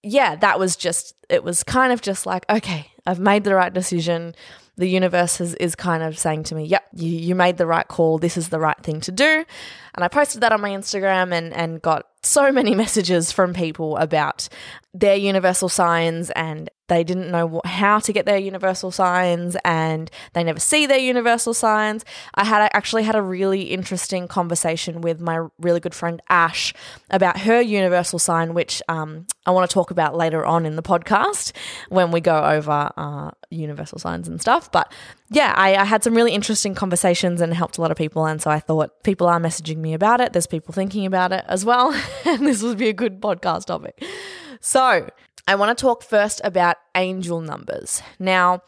yeah, 0.02 0.36
that 0.36 0.58
was 0.58 0.76
just, 0.76 1.14
it 1.28 1.44
was 1.44 1.62
kind 1.62 1.92
of 1.92 2.00
just 2.00 2.26
like, 2.26 2.44
okay, 2.50 2.90
I've 3.06 3.20
made 3.20 3.44
the 3.44 3.54
right 3.54 3.72
decision. 3.72 4.34
The 4.76 4.86
universe 4.86 5.40
is, 5.40 5.54
is 5.56 5.74
kind 5.74 6.02
of 6.02 6.18
saying 6.18 6.44
to 6.44 6.54
me, 6.54 6.64
yep, 6.64 6.84
you, 6.94 7.10
you 7.10 7.34
made 7.34 7.56
the 7.56 7.66
right 7.66 7.88
call. 7.88 8.18
This 8.18 8.36
is 8.36 8.48
the 8.48 8.60
right 8.60 8.78
thing 8.82 9.00
to 9.02 9.12
do. 9.12 9.44
And 9.94 10.04
I 10.04 10.08
posted 10.08 10.42
that 10.42 10.52
on 10.52 10.60
my 10.60 10.70
Instagram 10.70 11.32
and, 11.32 11.52
and 11.52 11.82
got 11.82 12.06
so 12.28 12.52
many 12.52 12.74
messages 12.82 13.32
from 13.32 13.54
people 13.54 13.96
about 13.96 14.48
their 14.94 15.16
universal 15.16 15.68
signs 15.68 16.30
and 16.30 16.70
they 16.88 17.04
didn't 17.04 17.30
know 17.30 17.60
how 17.64 17.98
to 17.98 18.12
get 18.12 18.24
their 18.24 18.38
universal 18.38 18.90
signs 18.90 19.56
and 19.64 20.10
they 20.32 20.42
never 20.42 20.58
see 20.58 20.86
their 20.86 20.98
universal 20.98 21.52
signs. 21.52 22.04
I 22.34 22.44
had 22.44 22.62
I 22.62 22.70
actually 22.72 23.02
had 23.02 23.14
a 23.14 23.22
really 23.22 23.64
interesting 23.64 24.26
conversation 24.26 25.02
with 25.02 25.20
my 25.20 25.46
really 25.58 25.80
good 25.80 25.94
friend 25.94 26.20
Ash 26.30 26.72
about 27.10 27.40
her 27.40 27.60
universal 27.60 28.18
sign, 28.18 28.54
which 28.54 28.82
um, 28.88 29.26
I 29.44 29.50
want 29.50 29.68
to 29.68 29.74
talk 29.74 29.90
about 29.90 30.16
later 30.16 30.44
on 30.46 30.64
in 30.64 30.76
the 30.76 30.82
podcast 30.82 31.52
when 31.90 32.10
we 32.10 32.20
go 32.20 32.42
over 32.42 32.90
uh, 32.96 33.30
universal 33.50 33.98
signs 33.98 34.26
and 34.26 34.40
stuff. 34.40 34.72
But 34.72 34.90
yeah, 35.30 35.52
I, 35.56 35.76
I 35.76 35.84
had 35.84 36.02
some 36.02 36.14
really 36.14 36.32
interesting 36.32 36.74
conversations 36.74 37.42
and 37.42 37.52
helped 37.52 37.76
a 37.76 37.82
lot 37.82 37.90
of 37.90 37.98
people. 37.98 38.24
And 38.24 38.40
so 38.40 38.50
I 38.50 38.60
thought 38.60 39.02
people 39.04 39.26
are 39.26 39.38
messaging 39.38 39.76
me 39.76 39.92
about 39.92 40.22
it. 40.22 40.32
There's 40.32 40.46
people 40.46 40.72
thinking 40.72 41.04
about 41.04 41.32
it 41.32 41.44
as 41.48 41.66
well. 41.66 41.92
and 42.24 42.40
this 42.46 42.62
would 42.62 42.78
be 42.78 42.88
a 42.88 42.92
good 42.92 43.20
podcast 43.20 43.66
topic. 43.66 44.02
So 44.60 45.08
I 45.46 45.54
want 45.54 45.76
to 45.76 45.80
talk 45.80 46.02
first 46.02 46.40
about 46.44 46.76
angel 46.94 47.40
numbers. 47.40 48.02
Now, 48.18 48.62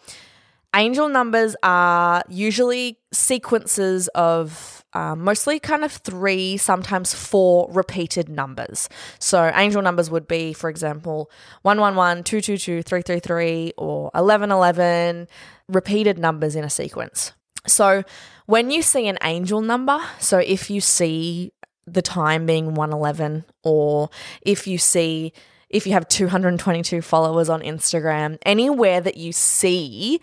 angel 0.74 1.08
numbers 1.08 1.56
are 1.62 2.22
usually 2.28 2.98
sequences 3.12 4.08
of 4.08 4.84
um, 4.92 5.22
mostly 5.22 5.60
kind 5.60 5.84
of 5.84 5.92
three, 5.92 6.56
sometimes 6.56 7.14
four 7.14 7.68
repeated 7.70 8.28
numbers. 8.28 8.88
So 9.18 9.52
angel 9.54 9.82
numbers 9.82 10.10
would 10.10 10.26
be, 10.26 10.52
for 10.52 10.68
example, 10.68 11.30
111, 11.62 12.24
222, 12.24 12.82
333, 12.82 13.74
or 13.76 14.04
1111, 14.14 15.28
repeated 15.68 16.18
numbers 16.18 16.56
in 16.56 16.64
a 16.64 16.70
sequence. 16.70 17.32
So 17.66 18.04
when 18.46 18.70
you 18.70 18.82
see 18.82 19.06
an 19.06 19.18
angel 19.22 19.60
number, 19.60 20.00
so 20.18 20.38
if 20.38 20.70
you 20.70 20.80
see 20.80 21.52
the 21.92 22.02
time 22.02 22.46
being 22.46 22.74
111, 22.74 23.44
or 23.62 24.10
if 24.42 24.66
you 24.66 24.78
see 24.78 25.32
if 25.68 25.86
you 25.86 25.92
have 25.92 26.08
222 26.08 27.00
followers 27.00 27.48
on 27.48 27.62
Instagram, 27.62 28.38
anywhere 28.44 29.00
that 29.00 29.16
you 29.16 29.32
see 29.32 30.20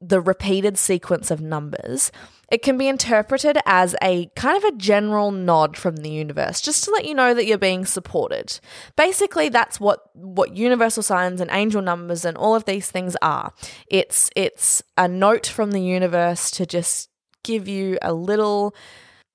the 0.00 0.20
repeated 0.20 0.76
sequence 0.76 1.30
of 1.30 1.40
numbers, 1.40 2.12
it 2.50 2.62
can 2.62 2.78
be 2.78 2.88
interpreted 2.88 3.58
as 3.66 3.94
a 4.02 4.26
kind 4.34 4.56
of 4.56 4.64
a 4.64 4.76
general 4.76 5.30
nod 5.30 5.76
from 5.76 5.96
the 5.96 6.08
universe, 6.08 6.60
just 6.60 6.84
to 6.84 6.90
let 6.90 7.04
you 7.04 7.14
know 7.14 7.34
that 7.34 7.46
you're 7.46 7.58
being 7.58 7.84
supported. 7.84 8.58
Basically, 8.96 9.48
that's 9.48 9.78
what 9.78 10.10
what 10.14 10.56
universal 10.56 11.02
signs 11.02 11.40
and 11.40 11.50
angel 11.50 11.82
numbers 11.82 12.24
and 12.24 12.36
all 12.36 12.54
of 12.54 12.64
these 12.64 12.90
things 12.90 13.16
are. 13.22 13.52
It's 13.88 14.30
it's 14.34 14.82
a 14.96 15.06
note 15.06 15.46
from 15.46 15.72
the 15.72 15.82
universe 15.82 16.50
to 16.52 16.64
just 16.64 17.10
give 17.42 17.68
you 17.68 17.98
a 18.02 18.12
little 18.12 18.74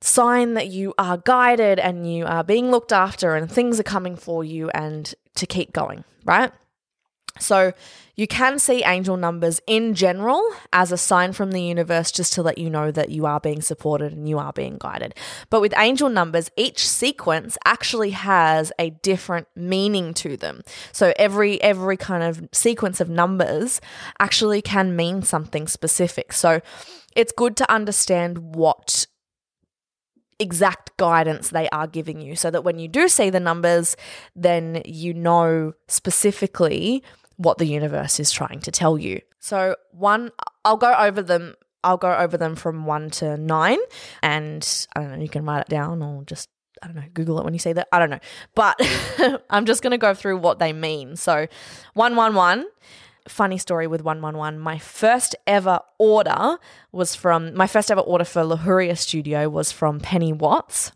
sign 0.04 0.54
that 0.54 0.68
you 0.68 0.94
are 0.98 1.18
guided 1.18 1.80
and 1.80 2.12
you 2.12 2.26
are 2.26 2.44
being 2.44 2.70
looked 2.70 2.92
after 2.92 3.36
and 3.36 3.50
things 3.50 3.80
are 3.80 3.84
coming 3.84 4.18
for 4.18 4.44
you 4.44 4.70
and 4.72 5.16
to 5.36 5.48
keep 5.48 5.72
going, 5.72 6.04
right? 6.26 6.52
So 7.40 7.72
you 8.16 8.28
can 8.28 8.60
see 8.60 8.84
angel 8.84 9.16
numbers 9.16 9.62
in 9.66 9.96
general 9.96 10.44
as 10.74 10.92
a 10.92 10.98
sign 10.98 11.32
from 11.32 11.52
the 11.52 11.62
universe 11.62 12.12
just 12.12 12.34
to 12.34 12.44
let 12.44 12.58
you 12.58 12.70
know 12.70 12.92
that 12.92 13.10
you 13.10 13.26
are 13.26 13.40
being 13.40 13.62
supported 13.62 14.12
and 14.12 14.28
you 14.28 14.38
are 14.38 14.52
being 14.52 14.78
guided. 14.78 15.16
But 15.50 15.62
with 15.62 15.74
angel 15.78 16.10
numbers, 16.10 16.52
each 16.58 16.88
sequence 16.88 17.58
actually 17.66 18.12
has 18.12 18.74
a 18.78 18.90
different 18.92 19.48
meaning 19.56 20.14
to 20.16 20.36
them. 20.36 20.64
So 20.92 21.14
every 21.16 21.62
every 21.62 21.98
kind 21.98 22.24
of 22.24 22.50
sequence 22.52 23.00
of 23.00 23.10
numbers 23.10 23.80
actually 24.20 24.62
can 24.62 24.96
mean 24.96 25.24
something 25.24 25.68
specific. 25.68 26.34
So 26.34 26.62
it's 27.16 27.32
good 27.32 27.56
to 27.58 27.72
understand 27.72 28.56
what 28.56 29.08
exact 30.40 30.96
guidance 30.98 31.50
they 31.50 31.70
are 31.70 31.88
giving 31.88 32.22
you 32.22 32.36
so 32.36 32.52
that 32.52 32.64
when 32.64 32.80
you 32.80 32.88
do 32.88 33.08
see 33.08 33.30
the 33.30 33.40
numbers, 33.40 33.96
then 34.36 34.82
you 34.86 35.14
know 35.14 35.74
specifically 35.88 37.04
what 37.38 37.58
the 37.58 37.66
universe 37.66 38.20
is 38.20 38.32
trying 38.32 38.60
to 38.62 38.72
tell 38.72 38.98
you. 38.98 39.22
So, 39.40 39.76
one, 39.92 40.32
I'll 40.64 40.78
go 40.78 40.94
over 40.94 41.22
them. 41.22 41.56
I'll 41.84 41.98
go 41.98 42.16
over 42.16 42.38
them 42.38 42.56
from 42.56 42.86
one 42.86 43.10
to 43.12 43.36
nine, 43.36 43.80
and 44.22 44.88
I 44.96 45.02
don't 45.02 45.12
know. 45.12 45.22
You 45.22 45.30
can 45.30 45.44
write 45.46 45.62
it 45.62 45.70
down 45.70 46.02
or 46.02 46.24
just 46.24 46.50
I 46.82 46.88
don't 46.88 46.96
know, 46.96 47.04
Google 47.14 47.40
it 47.40 47.46
when 47.46 47.54
you 47.54 47.60
see 47.60 47.74
that. 47.74 47.88
I 47.92 48.00
don't 48.00 48.10
know, 48.10 48.20
but 48.56 48.80
I'm 49.50 49.66
just 49.66 49.82
going 49.82 49.92
to 49.92 49.98
go 49.98 50.14
through 50.14 50.38
what 50.38 50.60
they 50.60 50.74
mean. 50.74 51.16
So, 51.16 51.48
one 51.94 52.16
one 52.16 52.36
one. 52.36 52.66
Funny 53.28 53.58
story 53.58 53.88
with 53.88 54.04
111. 54.04 54.60
My 54.60 54.78
first 54.78 55.36
ever 55.48 55.80
order 55.98 56.58
was 56.92 57.16
from 57.16 57.56
my 57.56 57.68
first 57.68 57.90
ever 57.90 58.02
order 58.02 58.26
for 58.26 58.42
Luhuria 58.42 58.98
Studio 58.98 59.50
was 59.50 59.72
from 59.72 60.00
Penny 60.00 60.34
Watts 60.34 60.92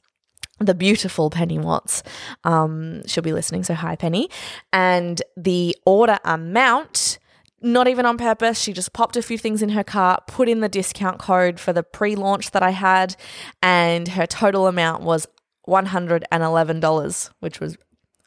the 0.59 0.73
beautiful 0.73 1.29
Penny 1.29 1.59
Watts. 1.59 2.03
Um, 2.43 3.05
she'll 3.05 3.23
be 3.23 3.33
listening, 3.33 3.63
so 3.63 3.73
hi, 3.73 3.95
Penny. 3.95 4.29
And 4.73 5.21
the 5.35 5.75
order 5.85 6.17
amount, 6.25 7.19
not 7.61 7.87
even 7.87 8.05
on 8.05 8.17
purpose, 8.17 8.59
she 8.59 8.73
just 8.73 8.93
popped 8.93 9.15
a 9.15 9.21
few 9.21 9.37
things 9.37 9.61
in 9.61 9.69
her 9.69 9.83
cart, 9.83 10.27
put 10.27 10.49
in 10.49 10.61
the 10.61 10.69
discount 10.69 11.19
code 11.19 11.59
for 11.59 11.73
the 11.73 11.83
pre 11.83 12.15
launch 12.15 12.51
that 12.51 12.63
I 12.63 12.71
had, 12.71 13.15
and 13.61 14.07
her 14.09 14.25
total 14.25 14.67
amount 14.67 15.03
was 15.03 15.27
$111, 15.67 17.29
which 17.39 17.59
was 17.59 17.77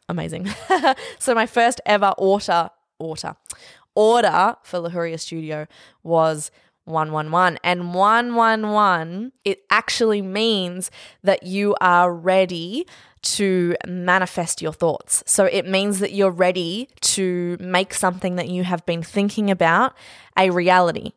amazing. 0.07 0.49
so 1.19 1.33
my 1.35 1.45
first 1.45 1.81
ever 1.85 2.13
order, 2.17 2.69
order, 2.99 3.35
order 4.01 4.55
for 4.63 4.79
Luhuria 4.79 5.19
Studio 5.19 5.67
was 6.01 6.49
111. 6.85 7.59
And 7.63 7.93
111, 7.93 9.31
it 9.45 9.63
actually 9.69 10.23
means 10.23 10.89
that 11.23 11.43
you 11.43 11.75
are 11.79 12.11
ready 12.11 12.87
to 13.21 13.75
manifest 13.85 14.59
your 14.61 14.73
thoughts. 14.73 15.23
So 15.27 15.45
it 15.45 15.67
means 15.67 15.99
that 15.99 16.13
you're 16.13 16.31
ready 16.31 16.89
to 17.01 17.57
make 17.59 17.93
something 17.93 18.37
that 18.37 18.49
you 18.49 18.63
have 18.63 18.83
been 18.87 19.03
thinking 19.03 19.51
about 19.51 19.95
a 20.35 20.49
reality, 20.49 21.11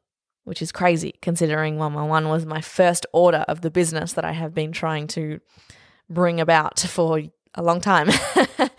which 0.45 0.61
is 0.61 0.71
crazy 0.71 1.15
considering 1.23 1.79
111 1.79 2.29
was 2.29 2.45
my 2.45 2.61
first 2.61 3.07
order 3.15 3.47
of 3.49 3.63
the 3.63 3.71
business 3.71 4.13
that 4.13 4.25
I 4.27 4.33
have 4.33 4.53
been 4.53 4.73
trying 4.73 5.07
to 5.09 5.41
bring 6.11 6.39
about 6.39 6.81
for 6.81 7.23
a 7.55 7.63
long 7.63 7.81
time. 7.81 8.11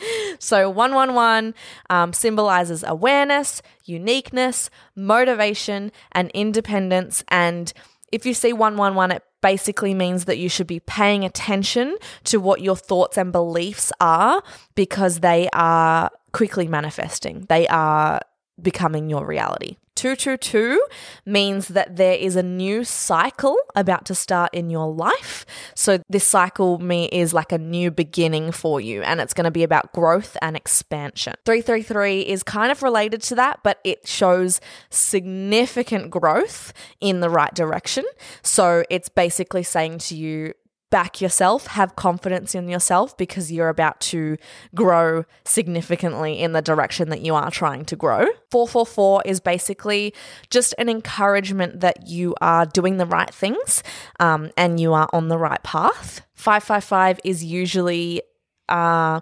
so 0.45 0.69
111 0.69 1.53
um, 1.89 2.13
symbolizes 2.13 2.83
awareness, 2.87 3.61
uniqueness, 3.83 4.69
motivation, 4.95 5.91
and 6.11 6.29
independence. 6.31 7.23
And 7.29 7.73
if 8.11 8.25
you 8.25 8.33
see 8.33 8.53
111, 8.53 9.17
it 9.17 9.23
basically 9.41 9.93
means 9.93 10.25
that 10.25 10.37
you 10.37 10.49
should 10.49 10.67
be 10.67 10.79
paying 10.79 11.23
attention 11.23 11.97
to 12.23 12.39
what 12.39 12.61
your 12.61 12.75
thoughts 12.75 13.17
and 13.17 13.31
beliefs 13.31 13.91
are 13.99 14.41
because 14.75 15.19
they 15.19 15.49
are 15.53 16.09
quickly 16.31 16.67
manifesting. 16.67 17.45
They 17.49 17.67
are 17.67 18.21
becoming 18.61 19.09
your 19.09 19.25
reality. 19.25 19.77
222 19.95 20.85
means 21.25 21.69
that 21.69 21.95
there 21.95 22.15
is 22.15 22.35
a 22.35 22.43
new 22.43 22.83
cycle 22.83 23.55
about 23.75 24.05
to 24.05 24.13
start 24.13 24.53
in 24.53 24.69
your 24.69 24.91
life. 24.91 25.45
So 25.73 25.99
this 26.09 26.27
cycle 26.27 26.79
me 26.79 27.05
is 27.05 27.33
like 27.33 27.53
a 27.53 27.57
new 27.57 27.91
beginning 27.91 28.51
for 28.51 28.81
you 28.81 29.01
and 29.03 29.21
it's 29.21 29.33
going 29.33 29.45
to 29.45 29.51
be 29.51 29.63
about 29.63 29.93
growth 29.93 30.35
and 30.41 30.57
expansion. 30.57 31.35
333 31.45 32.21
is 32.21 32.43
kind 32.43 32.71
of 32.71 32.83
related 32.83 33.21
to 33.23 33.35
that, 33.35 33.61
but 33.63 33.79
it 33.85 34.05
shows 34.05 34.59
significant 34.89 36.11
growth 36.11 36.73
in 36.99 37.21
the 37.21 37.29
right 37.29 37.53
direction. 37.55 38.03
So 38.41 38.83
it's 38.89 39.07
basically 39.07 39.63
saying 39.63 39.99
to 39.99 40.15
you 40.15 40.53
back 40.95 41.19
yourself, 41.19 41.67
have 41.67 41.93
confidence 41.97 42.55
in 42.55 42.69
yourself 42.69 43.17
because 43.17 43.51
you're 43.51 43.67
about 43.67 43.99
to 43.99 44.37
grow 44.73 45.25
significantly 45.43 46.39
in 46.39 46.53
the 46.53 46.61
direction 46.61 47.09
that 47.09 47.19
you 47.19 47.35
are 47.35 47.51
trying 47.51 47.83
to 47.83 47.97
grow. 47.97 48.25
444 48.49 49.23
is 49.25 49.41
basically 49.41 50.13
just 50.49 50.73
an 50.77 50.87
encouragement 50.87 51.81
that 51.81 52.07
you 52.07 52.33
are 52.39 52.65
doing 52.65 52.95
the 52.95 53.05
right 53.05 53.29
things 53.29 53.83
um, 54.21 54.51
and 54.55 54.79
you 54.79 54.93
are 54.93 55.09
on 55.11 55.27
the 55.27 55.37
right 55.37 55.61
path. 55.63 56.21
555 56.35 57.19
is 57.25 57.43
usually. 57.43 58.21
Uh, 58.69 59.19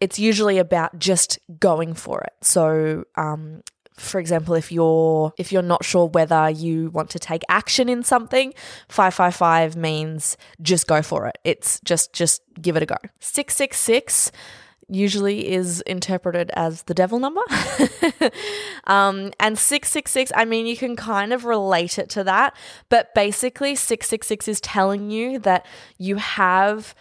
it's 0.00 0.18
usually 0.18 0.58
about 0.58 0.98
just 0.98 1.38
going 1.60 1.94
for 1.94 2.20
it. 2.20 2.34
So, 2.42 3.04
um, 3.14 3.62
for 3.96 4.20
example, 4.20 4.54
if 4.54 4.70
you're 4.70 5.32
if 5.38 5.52
you're 5.52 5.62
not 5.62 5.84
sure 5.84 6.06
whether 6.06 6.50
you 6.50 6.90
want 6.90 7.10
to 7.10 7.18
take 7.18 7.42
action 7.48 7.88
in 7.88 8.02
something, 8.02 8.52
555 8.88 9.76
means 9.76 10.36
just 10.60 10.86
go 10.86 11.02
for 11.02 11.26
it. 11.26 11.38
It's 11.44 11.80
just 11.80 12.12
just 12.12 12.42
give 12.60 12.76
it 12.76 12.82
a 12.82 12.86
go. 12.86 12.96
666 13.20 14.32
usually 14.88 15.50
is 15.50 15.80
interpreted 15.82 16.50
as 16.54 16.84
the 16.84 16.94
devil 16.94 17.18
number. 17.18 17.40
um, 18.84 19.32
and 19.40 19.58
666, 19.58 20.30
I 20.34 20.44
mean, 20.44 20.66
you 20.66 20.76
can 20.76 20.94
kind 20.94 21.32
of 21.32 21.44
relate 21.44 21.98
it 21.98 22.08
to 22.10 22.24
that, 22.24 22.56
but 22.88 23.14
basically, 23.14 23.74
666 23.74 24.46
is 24.46 24.60
telling 24.60 25.10
you 25.10 25.38
that 25.40 25.66
you 25.98 26.16
have 26.16 26.94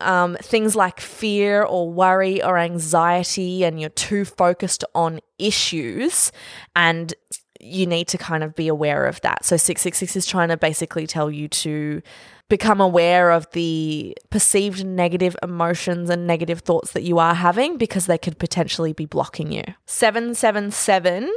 um, 0.00 0.36
things 0.40 0.76
like 0.76 1.00
fear 1.00 1.62
or 1.62 1.90
worry 1.90 2.42
or 2.42 2.58
anxiety, 2.58 3.64
and 3.64 3.80
you're 3.80 3.90
too 3.90 4.24
focused 4.24 4.84
on 4.94 5.20
issues, 5.38 6.32
and 6.74 7.14
you 7.60 7.86
need 7.86 8.08
to 8.08 8.18
kind 8.18 8.42
of 8.42 8.54
be 8.54 8.68
aware 8.68 9.06
of 9.06 9.20
that. 9.20 9.44
So, 9.44 9.56
666 9.56 10.16
is 10.16 10.26
trying 10.26 10.48
to 10.48 10.56
basically 10.56 11.06
tell 11.06 11.30
you 11.30 11.48
to 11.48 12.02
become 12.50 12.80
aware 12.80 13.30
of 13.30 13.48
the 13.52 14.14
perceived 14.28 14.84
negative 14.84 15.36
emotions 15.42 16.10
and 16.10 16.26
negative 16.26 16.60
thoughts 16.60 16.92
that 16.92 17.02
you 17.02 17.18
are 17.18 17.34
having 17.34 17.78
because 17.78 18.06
they 18.06 18.18
could 18.18 18.38
potentially 18.38 18.92
be 18.92 19.06
blocking 19.06 19.52
you. 19.52 19.62
777 19.86 21.30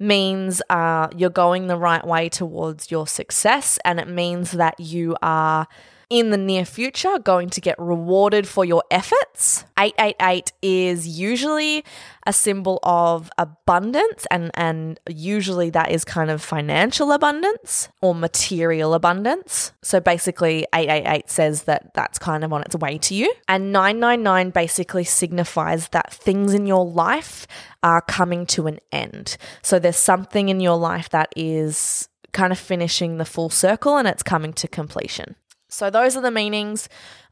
means 0.00 0.60
uh, 0.68 1.08
you're 1.16 1.30
going 1.30 1.68
the 1.68 1.78
right 1.78 2.04
way 2.04 2.28
towards 2.28 2.90
your 2.90 3.06
success, 3.06 3.78
and 3.84 4.00
it 4.00 4.08
means 4.08 4.50
that 4.52 4.78
you 4.80 5.16
are 5.22 5.68
in 6.08 6.30
the 6.30 6.36
near 6.36 6.64
future 6.64 7.18
going 7.18 7.50
to 7.50 7.60
get 7.60 7.74
rewarded 7.78 8.46
for 8.46 8.64
your 8.64 8.84
efforts. 8.90 9.64
888 9.78 10.52
is 10.62 11.06
usually 11.06 11.84
a 12.26 12.32
symbol 12.32 12.78
of 12.82 13.30
abundance 13.38 14.26
and 14.30 14.50
and 14.54 15.00
usually 15.08 15.70
that 15.70 15.90
is 15.90 16.04
kind 16.04 16.30
of 16.30 16.42
financial 16.42 17.10
abundance 17.10 17.88
or 18.00 18.14
material 18.14 18.94
abundance. 18.94 19.72
So 19.82 19.98
basically 19.98 20.66
888 20.72 21.30
says 21.30 21.62
that 21.64 21.92
that's 21.94 22.18
kind 22.18 22.44
of 22.44 22.52
on 22.52 22.62
its 22.62 22.76
way 22.76 22.98
to 22.98 23.14
you. 23.14 23.32
And 23.48 23.72
999 23.72 24.50
basically 24.50 25.04
signifies 25.04 25.88
that 25.88 26.12
things 26.12 26.54
in 26.54 26.66
your 26.66 26.86
life 26.86 27.46
are 27.82 28.00
coming 28.00 28.46
to 28.46 28.68
an 28.68 28.78
end. 28.92 29.36
So 29.62 29.78
there's 29.78 29.96
something 29.96 30.48
in 30.48 30.60
your 30.60 30.76
life 30.76 31.08
that 31.10 31.32
is 31.36 32.08
kind 32.32 32.52
of 32.52 32.58
finishing 32.58 33.16
the 33.16 33.24
full 33.24 33.50
circle 33.50 33.96
and 33.96 34.06
it's 34.06 34.22
coming 34.22 34.52
to 34.52 34.68
completion. 34.68 35.36
So 35.76 35.90
those 35.90 36.16
are 36.16 36.22
the 36.22 36.30
meanings. 36.30 36.88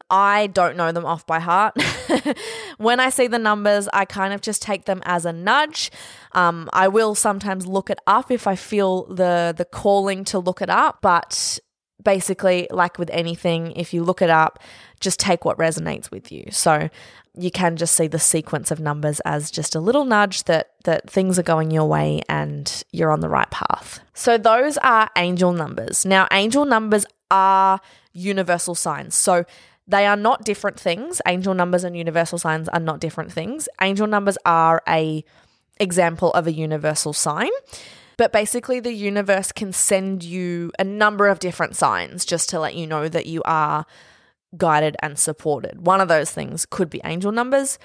I 0.09 0.47
don't 0.47 0.77
know 0.77 0.91
them 0.91 1.05
off 1.05 1.25
by 1.25 1.39
heart. 1.39 1.75
when 2.77 2.99
I 2.99 3.09
see 3.09 3.25
the 3.25 3.39
numbers, 3.39 3.89
I 3.91 4.05
kind 4.05 4.33
of 4.33 4.41
just 4.41 4.61
take 4.61 4.85
them 4.85 5.01
as 5.03 5.25
a 5.25 5.33
nudge. 5.33 5.91
Um, 6.33 6.69
I 6.71 6.87
will 6.87 7.15
sometimes 7.15 7.65
look 7.65 7.89
it 7.89 7.99
up 8.05 8.29
if 8.29 8.45
I 8.45 8.55
feel 8.55 9.05
the 9.05 9.53
the 9.57 9.65
calling 9.65 10.23
to 10.25 10.37
look 10.37 10.61
it 10.61 10.69
up, 10.69 10.99
but 11.01 11.59
basically, 12.03 12.67
like 12.69 12.99
with 12.99 13.09
anything, 13.09 13.71
if 13.71 13.93
you 13.93 14.03
look 14.03 14.21
it 14.21 14.29
up, 14.29 14.59
just 14.99 15.19
take 15.19 15.43
what 15.43 15.57
resonates 15.57 16.11
with 16.11 16.31
you. 16.31 16.45
So 16.51 16.89
you 17.37 17.49
can 17.49 17.75
just 17.75 17.95
see 17.95 18.07
the 18.07 18.19
sequence 18.19 18.69
of 18.69 18.79
numbers 18.79 19.19
as 19.21 19.49
just 19.49 19.75
a 19.75 19.79
little 19.79 20.05
nudge 20.05 20.43
that 20.43 20.69
that 20.83 21.09
things 21.09 21.39
are 21.39 21.43
going 21.43 21.71
your 21.71 21.85
way 21.85 22.21
and 22.29 22.83
you're 22.91 23.11
on 23.11 23.21
the 23.21 23.29
right 23.29 23.49
path. 23.49 24.01
So 24.13 24.37
those 24.37 24.77
are 24.77 25.09
angel 25.17 25.51
numbers. 25.51 26.05
Now 26.05 26.27
angel 26.31 26.65
numbers 26.65 27.07
are 27.31 27.81
universal 28.15 28.73
signs. 28.73 29.13
So 29.13 29.45
they 29.87 30.07
are 30.07 30.15
not 30.15 30.43
different 30.43 30.79
things. 30.79 31.21
Angel 31.27 31.53
numbers 31.53 31.83
and 31.83 31.95
universal 31.95 32.39
signs 32.39 32.67
are 32.69 32.79
not 32.79 32.99
different 32.99 33.31
things. 33.31 33.69
Angel 33.81 34.07
numbers 34.07 34.37
are 34.45 34.81
a 34.87 35.23
example 35.79 36.31
of 36.31 36.47
a 36.47 36.51
universal 36.51 37.13
sign. 37.13 37.51
But 38.17 38.31
basically, 38.31 38.79
the 38.79 38.93
universe 38.93 39.51
can 39.51 39.73
send 39.73 40.23
you 40.23 40.71
a 40.79 40.85
number 40.85 41.27
of 41.27 41.39
different 41.39 41.75
signs 41.75 42.25
just 42.25 42.49
to 42.49 42.59
let 42.59 42.73
you 42.73 42.87
know 42.87 43.09
that 43.09 43.25
you 43.25 43.41
are 43.43 43.85
guided 44.57 44.95
and 45.01 45.19
supported. 45.19 45.85
One 45.85 45.99
of 45.99 46.07
those 46.07 46.31
things 46.31 46.65
could 46.65 46.89
be 46.89 47.01
angel 47.03 47.33
numbers. 47.33 47.77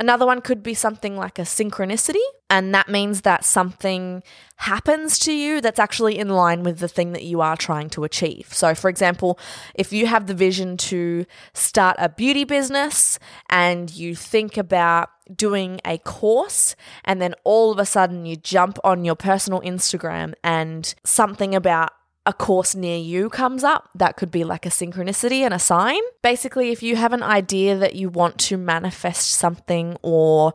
Another 0.00 0.24
one 0.24 0.40
could 0.40 0.62
be 0.62 0.72
something 0.72 1.14
like 1.14 1.38
a 1.38 1.42
synchronicity, 1.42 2.24
and 2.48 2.74
that 2.74 2.88
means 2.88 3.20
that 3.20 3.44
something 3.44 4.22
happens 4.56 5.18
to 5.18 5.30
you 5.30 5.60
that's 5.60 5.78
actually 5.78 6.18
in 6.18 6.30
line 6.30 6.62
with 6.62 6.78
the 6.78 6.88
thing 6.88 7.12
that 7.12 7.22
you 7.22 7.42
are 7.42 7.54
trying 7.54 7.90
to 7.90 8.04
achieve. 8.04 8.48
So, 8.50 8.74
for 8.74 8.88
example, 8.88 9.38
if 9.74 9.92
you 9.92 10.06
have 10.06 10.26
the 10.26 10.32
vision 10.32 10.78
to 10.78 11.26
start 11.52 11.96
a 11.98 12.08
beauty 12.08 12.44
business 12.44 13.18
and 13.50 13.90
you 13.90 14.14
think 14.14 14.56
about 14.56 15.10
doing 15.36 15.82
a 15.84 15.98
course, 15.98 16.76
and 17.04 17.20
then 17.20 17.34
all 17.44 17.70
of 17.70 17.78
a 17.78 17.84
sudden 17.84 18.24
you 18.24 18.36
jump 18.36 18.78
on 18.82 19.04
your 19.04 19.16
personal 19.16 19.60
Instagram 19.60 20.32
and 20.42 20.94
something 21.04 21.54
about 21.54 21.92
a 22.26 22.32
course 22.32 22.74
near 22.74 22.98
you 22.98 23.30
comes 23.30 23.64
up, 23.64 23.88
that 23.94 24.16
could 24.16 24.30
be 24.30 24.44
like 24.44 24.66
a 24.66 24.70
synchronicity 24.70 25.40
and 25.40 25.54
a 25.54 25.58
sign. 25.58 26.00
Basically, 26.22 26.70
if 26.70 26.82
you 26.82 26.96
have 26.96 27.12
an 27.12 27.22
idea 27.22 27.76
that 27.76 27.94
you 27.94 28.08
want 28.08 28.38
to 28.38 28.56
manifest 28.56 29.30
something 29.30 29.96
or 30.02 30.52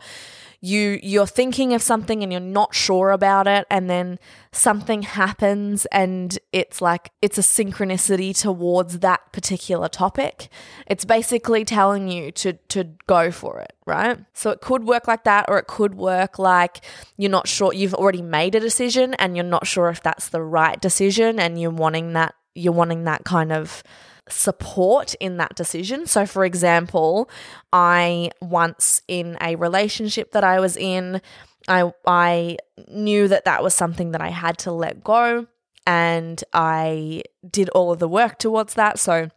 you 0.62 1.00
you're 1.02 1.28
thinking 1.28 1.74
of 1.74 1.82
something 1.82 2.24
and 2.24 2.32
you're 2.32 2.42
not 2.42 2.74
sure 2.74 3.12
about 3.12 3.48
it 3.48 3.66
and 3.70 3.90
then 3.90 4.20
something 4.52 5.04
happens 5.04 5.86
and 5.88 6.40
it's 6.52 6.82
like 6.82 7.12
it's 7.22 7.38
a 7.38 7.42
synchronicity 7.42 8.38
towards 8.38 9.00
that 9.00 9.32
particular 9.32 9.88
topic. 9.88 10.50
It's 10.88 11.06
basically 11.06 11.66
telling 11.66 12.08
you 12.08 12.32
to 12.32 12.54
to 12.54 12.86
go 13.08 13.32
for 13.32 13.60
it 13.60 13.74
right? 13.86 14.20
So 14.34 14.50
it 14.50 14.62
could 14.62 14.86
work 14.86 15.08
like 15.08 15.24
that 15.26 15.46
or 15.48 15.58
it 15.58 15.68
could 15.68 15.96
work 15.96 16.40
like 16.40 16.84
you're 17.18 17.32
not 17.32 17.48
sure 17.48 17.74
you've 17.74 17.94
already 17.94 18.22
made 18.22 18.56
a 18.56 18.60
decision 18.60 19.14
and 19.16 19.36
you're 19.36 19.46
not 19.46 19.68
sure 19.68 19.90
if 19.90 20.02
that's 20.02 20.30
the 20.30 20.42
right 20.42 20.80
decision 20.82 21.40
and 21.40 21.60
you're 21.62 21.72
wanting 21.72 22.14
that 22.14 22.34
you're 22.56 22.74
wanting 22.74 23.04
that 23.04 23.26
kind 23.26 23.52
of 23.52 23.84
support 24.30 25.14
in 25.16 25.38
that 25.38 25.56
decision. 25.56 26.08
So, 26.08 26.26
for 26.26 26.46
example, 26.46 27.30
I 27.72 28.32
once 28.42 29.02
in 29.08 29.38
a 29.42 29.56
relationship 29.56 30.32
that 30.32 30.44
I 30.44 30.60
was 30.60 30.78
in, 30.78 31.22
I 31.68 31.92
I 32.06 32.58
knew 32.88 33.28
that 33.28 33.46
that 33.46 33.64
was 33.64 33.74
something 33.74 34.12
that 34.12 34.22
I 34.22 34.30
had 34.30 34.58
to 34.60 34.72
let 34.72 35.04
go, 35.04 35.48
and 35.86 36.44
I 36.54 37.24
did 37.50 37.70
all 37.70 37.92
of 37.92 38.00
the 38.00 38.10
work 38.10 38.40
towards 38.40 38.74
that. 38.76 39.00
So. 39.00 39.30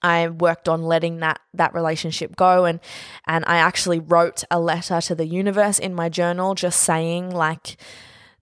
I 0.00 0.28
worked 0.28 0.68
on 0.68 0.84
letting 0.84 1.18
that 1.20 1.40
that 1.54 1.74
relationship 1.74 2.36
go 2.36 2.66
and 2.66 2.78
and 3.26 3.44
I 3.48 3.56
actually 3.56 3.98
wrote 3.98 4.44
a 4.48 4.60
letter 4.60 5.00
to 5.00 5.14
the 5.16 5.26
universe 5.26 5.80
in 5.80 5.92
my 5.92 6.08
journal 6.08 6.54
just 6.54 6.80
saying 6.82 7.30
like 7.30 7.76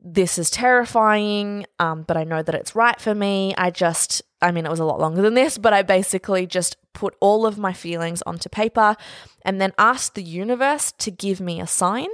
this 0.08 0.38
is 0.38 0.50
terrifying 0.50 1.66
um, 1.80 2.02
but 2.02 2.16
I 2.16 2.22
know 2.22 2.40
that 2.40 2.54
it's 2.54 2.76
right 2.76 2.98
for 3.00 3.14
me. 3.14 3.54
I 3.58 3.70
just 3.70 4.22
I 4.40 4.52
mean, 4.52 4.66
it 4.66 4.70
was 4.70 4.80
a 4.80 4.84
lot 4.84 5.00
longer 5.00 5.22
than 5.22 5.34
this, 5.34 5.58
but 5.58 5.72
I 5.72 5.82
basically 5.82 6.46
just 6.46 6.76
put 6.92 7.16
all 7.20 7.46
of 7.46 7.58
my 7.58 7.72
feelings 7.72 8.22
onto 8.22 8.48
paper 8.48 8.96
and 9.42 9.60
then 9.60 9.72
asked 9.78 10.14
the 10.14 10.22
universe 10.22 10.92
to 10.98 11.10
give 11.10 11.40
me 11.40 11.60
a 11.60 11.66
sign. 11.66 12.08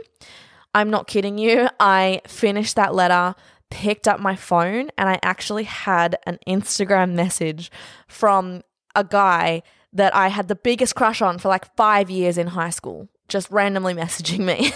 I'm 0.74 0.88
not 0.88 1.06
kidding 1.06 1.36
you. 1.36 1.68
I 1.78 2.22
finished 2.26 2.76
that 2.76 2.94
letter, 2.94 3.34
picked 3.70 4.08
up 4.08 4.20
my 4.20 4.36
phone, 4.36 4.90
and 4.96 5.08
I 5.08 5.18
actually 5.22 5.64
had 5.64 6.16
an 6.24 6.38
Instagram 6.48 7.12
message 7.12 7.70
from 8.08 8.62
a 8.94 9.04
guy 9.04 9.62
that 9.92 10.14
I 10.14 10.28
had 10.28 10.48
the 10.48 10.54
biggest 10.54 10.94
crush 10.94 11.20
on 11.20 11.38
for 11.38 11.48
like 11.48 11.74
five 11.76 12.08
years 12.08 12.38
in 12.38 12.48
high 12.48 12.70
school, 12.70 13.08
just 13.28 13.50
randomly 13.50 13.94
messaging 14.02 14.40
me. 14.40 14.72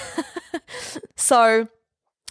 so 1.16 1.68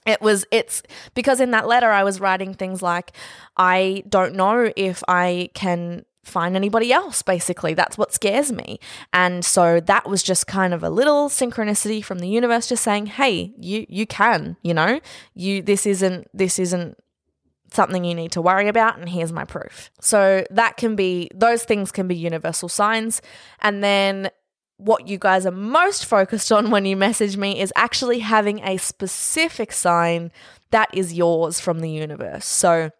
it 0.05 0.21
was 0.21 0.45
it's 0.51 0.83
because 1.13 1.39
in 1.39 1.51
that 1.51 1.67
letter 1.67 1.89
I 1.89 2.03
was 2.03 2.19
writing 2.19 2.53
things 2.53 2.81
like 2.81 3.11
I 3.57 4.03
don't 4.07 4.35
know 4.35 4.71
if 4.75 5.03
I 5.07 5.49
can 5.53 6.05
find 6.23 6.55
anybody 6.55 6.91
else 6.91 7.21
basically. 7.21 7.73
That's 7.73 7.97
what 7.97 8.13
scares 8.13 8.51
me. 8.51 8.79
And 9.13 9.45
so 9.45 9.79
that 9.81 10.09
was 10.09 10.23
just 10.23 10.47
kind 10.47 10.73
of 10.73 10.83
a 10.83 10.89
little 10.89 11.29
synchronicity 11.29 12.03
from 12.03 12.19
the 12.19 12.27
universe 12.27 12.67
just 12.67 12.83
saying 12.83 13.07
hey 13.07 13.53
you 13.57 13.85
you 13.89 14.05
can 14.07 14.57
you 14.61 14.73
know? 14.73 14.99
You 15.33 15.61
this 15.61 15.85
isn't 15.85 16.27
this 16.33 16.59
isn't 16.59 16.97
something 17.71 18.05
you 18.05 18.15
need 18.15 18.31
to 18.31 18.41
worry 18.41 18.67
about 18.67 18.97
and 18.97 19.09
here's 19.09 19.33
my 19.33 19.43
proof. 19.43 19.91
So 19.99 20.45
that 20.49 20.77
can 20.77 20.95
be 20.95 21.29
those 21.33 21.63
things 21.63 21.91
can 21.91 22.07
be 22.07 22.15
universal 22.15 22.69
signs. 22.69 23.21
And 23.61 23.83
then 23.83 24.29
what 24.77 25.07
you 25.07 25.17
guys 25.17 25.45
are 25.45 25.51
most 25.51 26.05
focused 26.05 26.51
on 26.51 26.69
when 26.69 26.85
you 26.85 26.97
message 26.97 27.37
me 27.37 27.59
is 27.59 27.71
actually 27.75 28.19
having 28.19 28.59
a 28.63 28.77
specific 28.77 29.71
sign 29.71 30.31
that 30.71 30.89
is 30.93 31.13
yours 31.13 31.59
from 31.59 31.79
the 31.79 31.89
universe. 31.89 32.45
So 32.45 32.91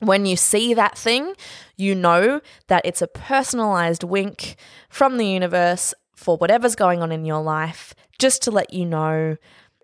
when 0.00 0.26
you 0.26 0.36
see 0.36 0.74
that 0.74 0.98
thing, 0.98 1.34
you 1.76 1.94
know 1.94 2.40
that 2.66 2.84
it's 2.84 3.02
a 3.02 3.06
personalized 3.06 4.02
wink 4.02 4.56
from 4.88 5.16
the 5.16 5.26
universe 5.26 5.94
for 6.16 6.36
whatever's 6.36 6.74
going 6.74 7.02
on 7.02 7.12
in 7.12 7.24
your 7.24 7.42
life, 7.42 7.94
just 8.18 8.42
to 8.42 8.50
let 8.50 8.72
you 8.72 8.84
know 8.84 9.36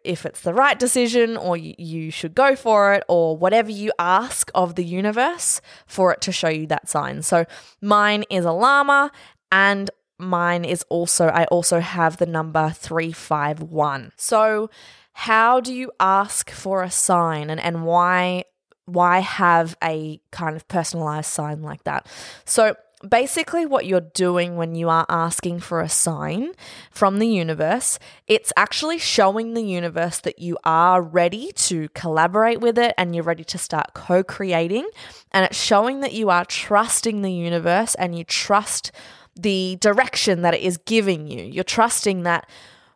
if 0.04 0.24
it's 0.24 0.40
the 0.40 0.54
right 0.54 0.78
decision 0.78 1.36
or 1.36 1.56
you 1.56 2.10
should 2.10 2.34
go 2.34 2.56
for 2.56 2.94
it 2.94 3.04
or 3.08 3.36
whatever 3.36 3.70
you 3.70 3.92
ask 3.98 4.50
of 4.54 4.74
the 4.74 4.84
universe 4.84 5.60
for 5.86 6.12
it 6.12 6.20
to 6.22 6.32
show 6.32 6.48
you 6.48 6.66
that 6.66 6.88
sign. 6.88 7.22
So 7.22 7.44
mine 7.80 8.24
is 8.30 8.44
a 8.44 8.52
llama 8.52 9.10
and 9.52 9.90
mine 10.18 10.64
is 10.64 10.84
also, 10.88 11.28
I 11.28 11.44
also 11.46 11.80
have 11.80 12.16
the 12.16 12.26
number 12.26 12.70
351. 12.70 14.12
So, 14.16 14.70
how 15.12 15.60
do 15.60 15.74
you 15.74 15.90
ask 15.98 16.50
for 16.50 16.82
a 16.82 16.90
sign 16.90 17.50
and, 17.50 17.60
and 17.60 17.84
why 17.84 18.44
why 18.84 19.18
have 19.18 19.76
a 19.84 20.20
kind 20.30 20.56
of 20.56 20.66
personalized 20.68 21.30
sign 21.30 21.60
like 21.60 21.84
that? 21.84 22.06
So 22.46 22.74
basically 23.06 23.64
what 23.66 23.86
you're 23.86 24.00
doing 24.00 24.56
when 24.56 24.74
you 24.74 24.88
are 24.88 25.06
asking 25.08 25.60
for 25.60 25.80
a 25.80 25.88
sign 25.88 26.52
from 26.90 27.18
the 27.18 27.28
universe, 27.28 27.98
it's 28.26 28.52
actually 28.56 28.98
showing 28.98 29.54
the 29.54 29.62
universe 29.62 30.20
that 30.20 30.38
you 30.38 30.58
are 30.64 31.00
ready 31.00 31.52
to 31.52 31.88
collaborate 31.90 32.60
with 32.60 32.78
it 32.78 32.94
and 32.98 33.14
you're 33.14 33.24
ready 33.24 33.44
to 33.44 33.58
start 33.58 33.94
co-creating 33.94 34.88
and 35.32 35.44
it's 35.44 35.60
showing 35.60 36.00
that 36.00 36.12
you 36.12 36.30
are 36.30 36.44
trusting 36.44 37.22
the 37.22 37.32
universe 37.32 37.94
and 37.96 38.16
you 38.16 38.24
trust 38.24 38.90
the 39.38 39.78
direction 39.80 40.42
that 40.42 40.54
it 40.54 40.60
is 40.60 40.76
giving 40.78 41.28
you. 41.28 41.42
You're 41.42 41.64
trusting 41.64 42.24
that 42.24 42.48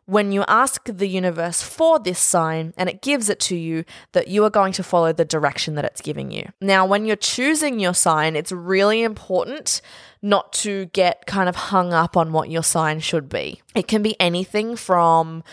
when 0.05 0.33
you 0.33 0.43
ask 0.49 0.83
the 0.85 1.07
universe 1.07 1.61
for 1.61 1.97
this 1.97 2.19
sign 2.19 2.73
and 2.75 2.89
it 2.89 3.01
gives 3.01 3.29
it 3.29 3.39
to 3.39 3.55
you, 3.55 3.85
that 4.11 4.27
you 4.27 4.43
are 4.43 4.49
going 4.49 4.73
to 4.73 4.83
follow 4.83 5.13
the 5.13 5.23
direction 5.23 5.75
that 5.75 5.85
it's 5.85 6.01
giving 6.01 6.29
you. 6.29 6.49
Now, 6.59 6.85
when 6.85 7.05
you're 7.05 7.15
choosing 7.15 7.79
your 7.79 7.93
sign, 7.93 8.35
it's 8.35 8.51
really 8.51 9.01
important 9.01 9.81
not 10.21 10.51
to 10.53 10.85
get 10.87 11.25
kind 11.25 11.47
of 11.47 11.55
hung 11.55 11.93
up 11.93 12.17
on 12.17 12.33
what 12.33 12.49
your 12.49 12.63
sign 12.63 12.99
should 12.99 13.29
be. 13.29 13.61
It 13.75 13.87
can 13.87 14.03
be 14.03 14.19
anything 14.19 14.75
from 14.75 15.43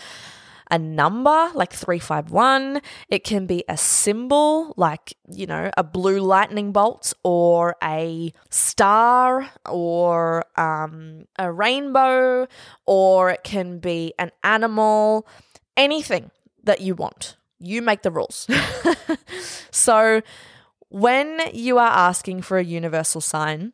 a 0.71 0.79
number 0.79 1.51
like 1.53 1.73
351. 1.73 2.81
It 3.09 3.23
can 3.23 3.45
be 3.45 3.63
a 3.67 3.75
symbol 3.75 4.73
like, 4.77 5.13
you 5.29 5.45
know, 5.45 5.69
a 5.77 5.83
blue 5.83 6.19
lightning 6.19 6.71
bolt 6.71 7.13
or 7.23 7.75
a 7.83 8.33
star 8.49 9.49
or 9.69 10.45
um, 10.57 11.25
a 11.37 11.51
rainbow, 11.51 12.47
or 12.85 13.31
it 13.31 13.43
can 13.43 13.79
be 13.79 14.13
an 14.17 14.31
animal, 14.43 15.27
anything 15.75 16.31
that 16.63 16.79
you 16.79 16.95
want. 16.95 17.35
You 17.59 17.81
make 17.81 18.01
the 18.01 18.11
rules. 18.11 18.47
so, 19.71 20.21
when 20.89 21.39
you 21.53 21.77
are 21.77 21.91
asking 21.91 22.41
for 22.41 22.57
a 22.57 22.63
universal 22.63 23.21
sign, 23.21 23.73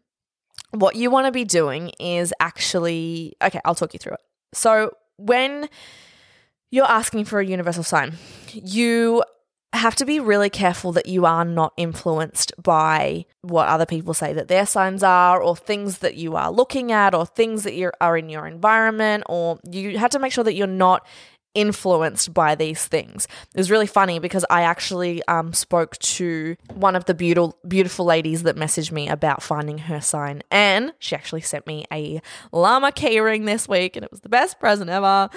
what 0.71 0.95
you 0.95 1.09
want 1.09 1.25
to 1.25 1.31
be 1.31 1.45
doing 1.45 1.91
is 1.99 2.33
actually 2.39 3.35
okay, 3.41 3.61
I'll 3.63 3.75
talk 3.75 3.93
you 3.93 3.99
through 3.99 4.13
it. 4.13 4.21
So, 4.53 4.91
when 5.17 5.69
you're 6.71 6.85
asking 6.85 7.25
for 7.25 7.39
a 7.39 7.45
universal 7.45 7.83
sign. 7.83 8.13
You 8.51 9.23
have 9.73 9.95
to 9.95 10.05
be 10.05 10.19
really 10.19 10.49
careful 10.49 10.93
that 10.93 11.07
you 11.07 11.25
are 11.25 11.45
not 11.45 11.73
influenced 11.77 12.53
by 12.61 13.25
what 13.41 13.67
other 13.67 13.85
people 13.85 14.13
say 14.13 14.33
that 14.33 14.47
their 14.47 14.65
signs 14.65 15.03
are, 15.03 15.41
or 15.41 15.55
things 15.55 15.99
that 15.99 16.15
you 16.15 16.35
are 16.35 16.51
looking 16.51 16.91
at, 16.91 17.13
or 17.13 17.25
things 17.25 17.63
that 17.63 17.73
you 17.73 17.91
are 18.01 18.17
in 18.17 18.29
your 18.29 18.47
environment, 18.47 19.23
or 19.27 19.59
you 19.69 19.97
have 19.97 20.11
to 20.11 20.19
make 20.19 20.31
sure 20.31 20.43
that 20.43 20.55
you're 20.55 20.67
not 20.67 21.05
influenced 21.53 22.33
by 22.35 22.53
these 22.53 22.85
things. 22.85 23.27
It 23.53 23.57
was 23.57 23.71
really 23.71 23.87
funny 23.87 24.19
because 24.19 24.45
I 24.47 24.61
actually 24.61 25.23
um, 25.27 25.53
spoke 25.53 25.97
to 25.97 26.55
one 26.73 26.95
of 26.95 27.05
the 27.05 27.15
beautiful 27.15 27.57
beautiful 27.67 28.05
ladies 28.05 28.43
that 28.43 28.55
messaged 28.55 28.91
me 28.91 29.09
about 29.09 29.41
finding 29.41 29.79
her 29.79 29.99
sign, 29.99 30.43
and 30.49 30.93
she 30.99 31.15
actually 31.15 31.41
sent 31.41 31.65
me 31.65 31.85
a 31.91 32.21
llama 32.51 32.91
keyring 32.91 33.45
this 33.45 33.67
week, 33.67 33.95
and 33.95 34.05
it 34.05 34.11
was 34.11 34.21
the 34.21 34.29
best 34.29 34.59
present 34.59 34.89
ever. 34.89 35.29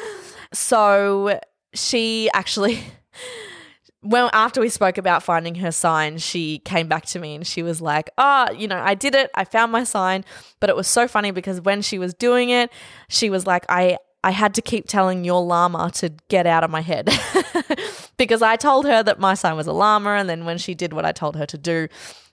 So 0.52 1.40
she 1.74 2.30
actually. 2.32 2.80
well, 4.02 4.30
after 4.32 4.60
we 4.60 4.70
spoke 4.70 4.96
about 4.96 5.22
finding 5.22 5.56
her 5.56 5.70
sign, 5.70 6.16
she 6.18 6.58
came 6.60 6.88
back 6.88 7.04
to 7.06 7.18
me 7.18 7.34
and 7.34 7.46
she 7.46 7.62
was 7.62 7.80
like, 7.80 8.10
"Ah, 8.16 8.48
oh, 8.48 8.52
you 8.52 8.66
know, 8.66 8.80
I 8.80 8.94
did 8.94 9.14
it. 9.14 9.30
I 9.34 9.44
found 9.44 9.72
my 9.72 9.84
sign." 9.84 10.24
But 10.58 10.70
it 10.70 10.76
was 10.76 10.86
so 10.86 11.06
funny 11.06 11.30
because 11.30 11.60
when 11.60 11.82
she 11.82 11.98
was 11.98 12.14
doing 12.14 12.50
it, 12.50 12.70
she 13.08 13.28
was 13.30 13.46
like, 13.46 13.66
"I 13.68 13.98
I 14.22 14.32
had 14.32 14.54
to 14.54 14.62
keep 14.62 14.86
telling 14.86 15.24
your 15.24 15.42
llama 15.42 15.90
to 15.94 16.12
get 16.28 16.46
out 16.46 16.62
of 16.62 16.70
my 16.70 16.82
head 16.82 17.08
because 18.18 18.42
I 18.42 18.56
told 18.56 18.84
her 18.84 19.02
that 19.02 19.18
my 19.18 19.34
sign 19.34 19.56
was 19.56 19.66
a 19.66 19.72
llama. 19.72 20.10
And 20.10 20.28
then 20.28 20.44
when 20.44 20.58
she 20.58 20.74
did 20.74 20.92
what 20.92 21.06
I 21.06 21.12
told 21.12 21.36
her 21.36 21.46
to 21.46 21.56
do, 21.56 21.88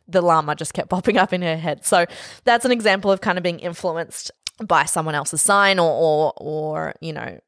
the 0.07 0.21
llama 0.21 0.55
just 0.55 0.73
kept 0.73 0.89
popping 0.95 1.17
up 1.17 1.31
in 1.31 1.41
her 1.41 1.57
head. 1.57 1.85
So 1.85 2.05
that's 2.43 2.65
an 2.65 2.71
example 2.71 3.11
of 3.11 3.21
kind 3.21 3.37
of 3.37 3.43
being 3.43 3.59
influenced 3.59 4.31
by 4.65 4.85
someone 4.85 5.15
else's 5.15 5.41
sign 5.41 5.79
or, 5.79 5.91
or, 5.91 6.33
or 6.37 6.93
you 6.99 7.13
know, 7.13 7.39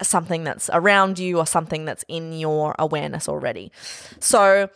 something 0.00 0.44
that's 0.44 0.70
around 0.72 1.18
you 1.18 1.38
or 1.38 1.46
something 1.46 1.84
that's 1.84 2.04
in 2.08 2.32
your 2.32 2.74
awareness 2.78 3.28
already. 3.28 3.72
So 4.18 4.68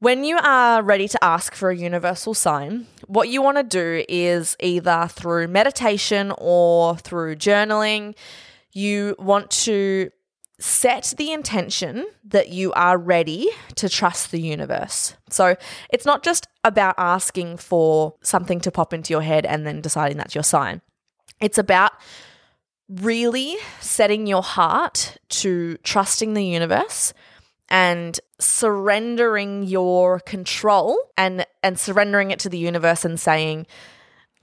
when 0.00 0.24
you 0.24 0.36
are 0.38 0.82
ready 0.82 1.08
to 1.08 1.24
ask 1.24 1.54
for 1.54 1.70
a 1.70 1.76
universal 1.76 2.34
sign, 2.34 2.86
what 3.06 3.28
you 3.28 3.40
want 3.40 3.56
to 3.56 3.62
do 3.62 4.04
is 4.08 4.56
either 4.60 5.08
through 5.10 5.48
meditation 5.48 6.32
or 6.36 6.96
through 6.96 7.36
journaling, 7.36 8.14
you 8.72 9.16
want 9.18 9.50
to 9.50 10.10
set 10.58 11.14
the 11.16 11.32
intention 11.32 12.06
that 12.24 12.48
you 12.48 12.72
are 12.72 12.96
ready 12.96 13.48
to 13.76 13.88
trust 13.88 14.30
the 14.30 14.40
universe. 14.40 15.14
So 15.30 15.56
it's 15.90 16.06
not 16.06 16.22
just 16.22 16.46
about 16.62 16.94
asking 16.98 17.56
for 17.56 18.14
something 18.22 18.60
to 18.60 18.70
pop 18.70 18.92
into 18.92 19.12
your 19.12 19.22
head 19.22 19.46
and 19.46 19.66
then 19.66 19.80
deciding 19.80 20.16
that's 20.16 20.34
your 20.34 20.44
sign. 20.44 20.80
It's 21.40 21.58
about 21.58 21.92
really 22.88 23.56
setting 23.80 24.26
your 24.26 24.42
heart 24.42 25.16
to 25.28 25.76
trusting 25.78 26.34
the 26.34 26.44
universe 26.44 27.12
and 27.68 28.20
surrendering 28.38 29.62
your 29.62 30.20
control 30.20 30.98
and 31.16 31.46
and 31.62 31.78
surrendering 31.78 32.30
it 32.30 32.38
to 32.40 32.48
the 32.48 32.58
universe 32.58 33.04
and 33.04 33.18
saying 33.18 33.66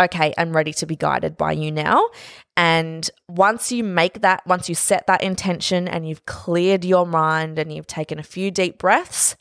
okay, 0.01 0.34
I'm 0.38 0.56
ready 0.56 0.73
to 0.73 0.86
be 0.86 0.95
guided 0.95 1.38
by 1.38 1.51
you 1.51 1.71
now. 1.71 2.10
And 2.58 3.10
once 3.27 3.71
you 3.71 3.84
make 3.84 4.21
that, 4.21 4.45
once 4.45 4.67
you 4.67 4.75
set 4.75 5.08
that 5.08 5.21
intention 5.21 5.88
and 5.88 6.08
you've 6.08 6.25
cleared 6.25 6.84
your 6.84 7.06
mind 7.06 7.60
and 7.60 7.71
you've 7.71 7.88
taken 7.88 8.19
a 8.19 8.23
few 8.23 8.51
deep 8.51 8.77
breaths, 8.77 9.36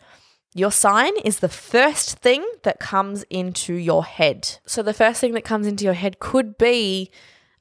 your 0.54 0.70
sign 0.70 1.16
is 1.24 1.38
the 1.38 1.48
first 1.48 2.18
thing 2.18 2.44
that 2.62 2.80
comes 2.80 3.24
into 3.30 3.74
your 3.74 4.04
head. 4.04 4.58
So, 4.66 4.82
the 4.82 4.94
first 4.94 5.20
thing 5.20 5.32
that 5.32 5.44
comes 5.44 5.66
into 5.66 5.84
your 5.84 5.94
head 5.94 6.18
could 6.18 6.58
be 6.58 7.10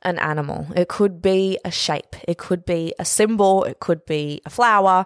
an 0.01 0.17
animal, 0.19 0.67
it 0.75 0.88
could 0.88 1.21
be 1.21 1.57
a 1.65 1.71
shape, 1.71 2.15
it 2.27 2.38
could 2.38 2.65
be 2.65 2.93
a 2.99 3.05
symbol, 3.05 3.63
it 3.63 3.79
could 3.79 4.05
be 4.05 4.41
a 4.45 4.49
flower, 4.49 5.05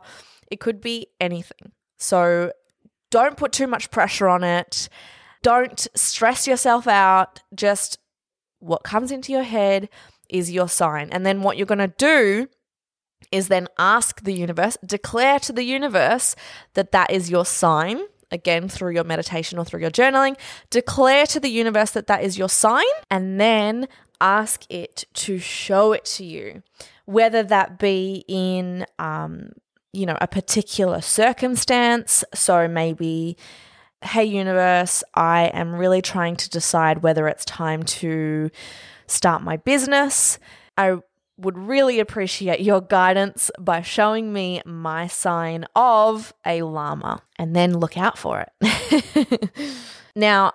it 0.52 0.60
could 0.60 0.82
be 0.82 1.08
anything. 1.20 1.72
So, 1.98 2.52
don't 3.10 3.38
put 3.38 3.52
too 3.52 3.68
much 3.68 3.92
pressure 3.92 4.28
on 4.28 4.44
it. 4.44 4.90
Don't 5.44 5.88
stress 5.94 6.48
yourself 6.48 6.88
out. 6.88 7.42
Just 7.54 8.00
what 8.60 8.84
comes 8.84 9.12
into 9.12 9.32
your 9.32 9.44
head 9.44 9.90
is 10.30 10.52
your 10.52 10.68
sign. 10.68 11.10
And 11.12 11.24
then 11.24 11.44
what 11.44 11.56
you're 11.56 11.68
going 11.68 11.78
to 11.78 11.94
do 11.96 12.48
is 13.32 13.50
then 13.50 13.68
ask 13.78 14.24
the 14.24 14.34
universe, 14.34 14.78
declare 14.86 15.40
to 15.42 15.54
the 15.54 15.64
universe 15.64 16.36
that 16.74 16.92
that 16.92 17.12
is 17.12 17.30
your 17.30 17.46
sign. 17.46 18.02
Again, 18.32 18.68
through 18.68 18.94
your 18.94 19.04
meditation 19.04 19.60
or 19.60 19.66
through 19.66 19.82
your 19.82 19.92
journaling, 19.92 20.36
declare 20.72 21.28
to 21.28 21.40
the 21.40 21.50
universe 21.50 21.92
that 21.92 22.08
that 22.08 22.24
is 22.24 22.36
your 22.36 22.50
sign 22.50 22.84
and 23.12 23.40
then 23.40 23.88
ask 24.22 24.66
it 24.70 25.06
to 25.14 25.38
show 25.38 25.94
it 25.94 26.06
to 26.06 26.26
you, 26.26 26.64
whether 27.06 27.44
that 27.44 27.78
be 27.80 28.24
in, 28.28 28.86
um, 29.00 29.52
you 29.92 30.06
know, 30.06 30.18
a 30.22 30.28
particular 30.28 31.02
circumstance. 31.02 32.24
So 32.34 32.68
maybe 32.68 33.38
hey, 34.04 34.26
universe, 34.26 35.04
I 35.16 35.46
am 35.46 35.74
really 35.74 36.02
trying 36.02 36.36
to 36.38 36.50
decide 36.50 37.04
whether 37.04 37.28
it's 37.28 37.46
time 37.46 37.84
to 37.84 38.50
start 39.08 39.42
my 39.42 39.58
business. 39.58 40.40
I 40.78 40.98
would 41.38 41.58
really 41.58 42.00
appreciate 42.00 42.62
your 42.62 42.82
guidance 42.82 43.50
by 43.60 43.82
showing 43.82 44.32
me 44.32 44.62
my 44.66 45.08
sign 45.08 45.66
of 45.76 46.34
a 46.46 46.62
llama 46.62 47.22
and 47.38 47.56
then 47.56 47.78
look 47.78 47.98
out 47.98 48.18
for 48.18 48.46
it. 48.62 49.50
now, 50.16 50.54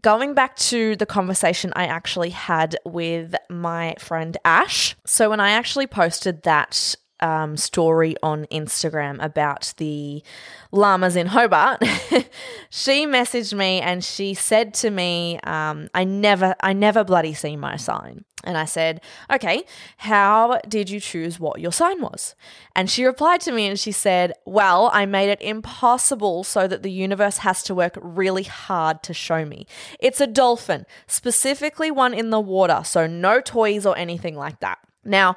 going 0.00 0.34
back 0.34 0.56
to 0.56 0.96
the 0.96 1.06
conversation 1.06 1.72
I 1.76 1.86
actually 1.86 2.30
had 2.30 2.76
with 2.84 3.34
my 3.48 3.94
friend 3.98 4.36
Ash. 4.44 4.96
So, 5.06 5.30
when 5.30 5.40
I 5.40 5.50
actually 5.50 5.86
posted 5.86 6.42
that 6.42 6.94
um, 7.20 7.56
story 7.56 8.16
on 8.22 8.46
Instagram 8.46 9.22
about 9.22 9.74
the 9.78 10.22
llamas 10.70 11.16
in 11.16 11.28
Hobart, 11.28 11.82
she 12.70 13.06
messaged 13.06 13.54
me 13.56 13.80
and 13.80 14.04
she 14.04 14.34
said 14.34 14.74
to 14.74 14.90
me, 14.90 15.38
um, 15.44 15.88
"I 15.94 16.04
never, 16.04 16.54
I 16.60 16.72
never 16.72 17.04
bloody 17.04 17.34
see 17.34 17.56
my 17.56 17.76
sign." 17.76 18.24
And 18.44 18.56
I 18.56 18.66
said, 18.66 19.00
"Okay, 19.32 19.64
how 19.98 20.60
did 20.68 20.90
you 20.90 21.00
choose 21.00 21.40
what 21.40 21.60
your 21.60 21.72
sign 21.72 22.00
was?" 22.00 22.34
And 22.74 22.88
she 22.88 23.04
replied 23.04 23.40
to 23.42 23.52
me 23.52 23.66
and 23.66 23.78
she 23.78 23.92
said, 23.92 24.32
"Well, 24.44 24.90
I 24.92 25.06
made 25.06 25.30
it 25.30 25.42
impossible 25.42 26.44
so 26.44 26.66
that 26.68 26.82
the 26.82 26.92
universe 26.92 27.38
has 27.38 27.62
to 27.64 27.74
work 27.74 27.98
really 28.00 28.44
hard 28.44 29.02
to 29.04 29.14
show 29.14 29.44
me. 29.44 29.66
It's 29.98 30.20
a 30.20 30.26
dolphin, 30.26 30.86
specifically 31.06 31.90
one 31.90 32.14
in 32.14 32.30
the 32.30 32.40
water, 32.40 32.82
so 32.84 33.06
no 33.06 33.40
toys 33.40 33.84
or 33.84 33.96
anything 33.96 34.36
like 34.36 34.60
that." 34.60 34.78
Now 35.04 35.36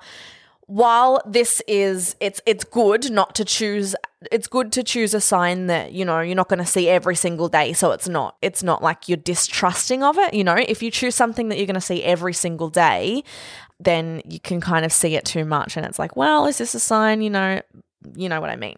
while 0.71 1.21
this 1.25 1.61
is 1.67 2.15
it's 2.21 2.39
it's 2.45 2.63
good 2.63 3.11
not 3.11 3.35
to 3.35 3.43
choose 3.43 3.93
it's 4.31 4.47
good 4.47 4.71
to 4.71 4.81
choose 4.81 5.13
a 5.13 5.19
sign 5.19 5.67
that 5.67 5.91
you 5.91 6.05
know 6.05 6.21
you're 6.21 6.33
not 6.33 6.47
going 6.47 6.59
to 6.59 6.65
see 6.65 6.87
every 6.87 7.13
single 7.13 7.49
day 7.49 7.73
so 7.73 7.91
it's 7.91 8.07
not 8.07 8.37
it's 8.41 8.63
not 8.63 8.81
like 8.81 9.09
you're 9.09 9.17
distrusting 9.17 10.01
of 10.01 10.17
it 10.17 10.33
you 10.33 10.45
know? 10.45 10.55
If 10.55 10.81
you 10.81 10.89
choose 10.89 11.13
something 11.13 11.49
that 11.49 11.57
you're 11.57 11.67
going 11.67 11.73
to 11.73 11.81
see 11.81 12.01
every 12.03 12.31
single 12.31 12.69
day 12.69 13.21
then 13.81 14.21
you 14.23 14.39
can 14.39 14.61
kind 14.61 14.85
of 14.85 14.93
see 14.93 15.17
it 15.17 15.25
too 15.25 15.43
much 15.43 15.75
and 15.75 15.85
it's 15.85 15.99
like 15.99 16.15
well 16.15 16.45
is 16.45 16.57
this 16.57 16.73
a 16.73 16.79
sign? 16.79 17.21
You 17.21 17.31
know 17.31 17.61
you 18.15 18.29
know 18.29 18.39
what 18.39 18.49
i 18.49 18.55
mean. 18.55 18.77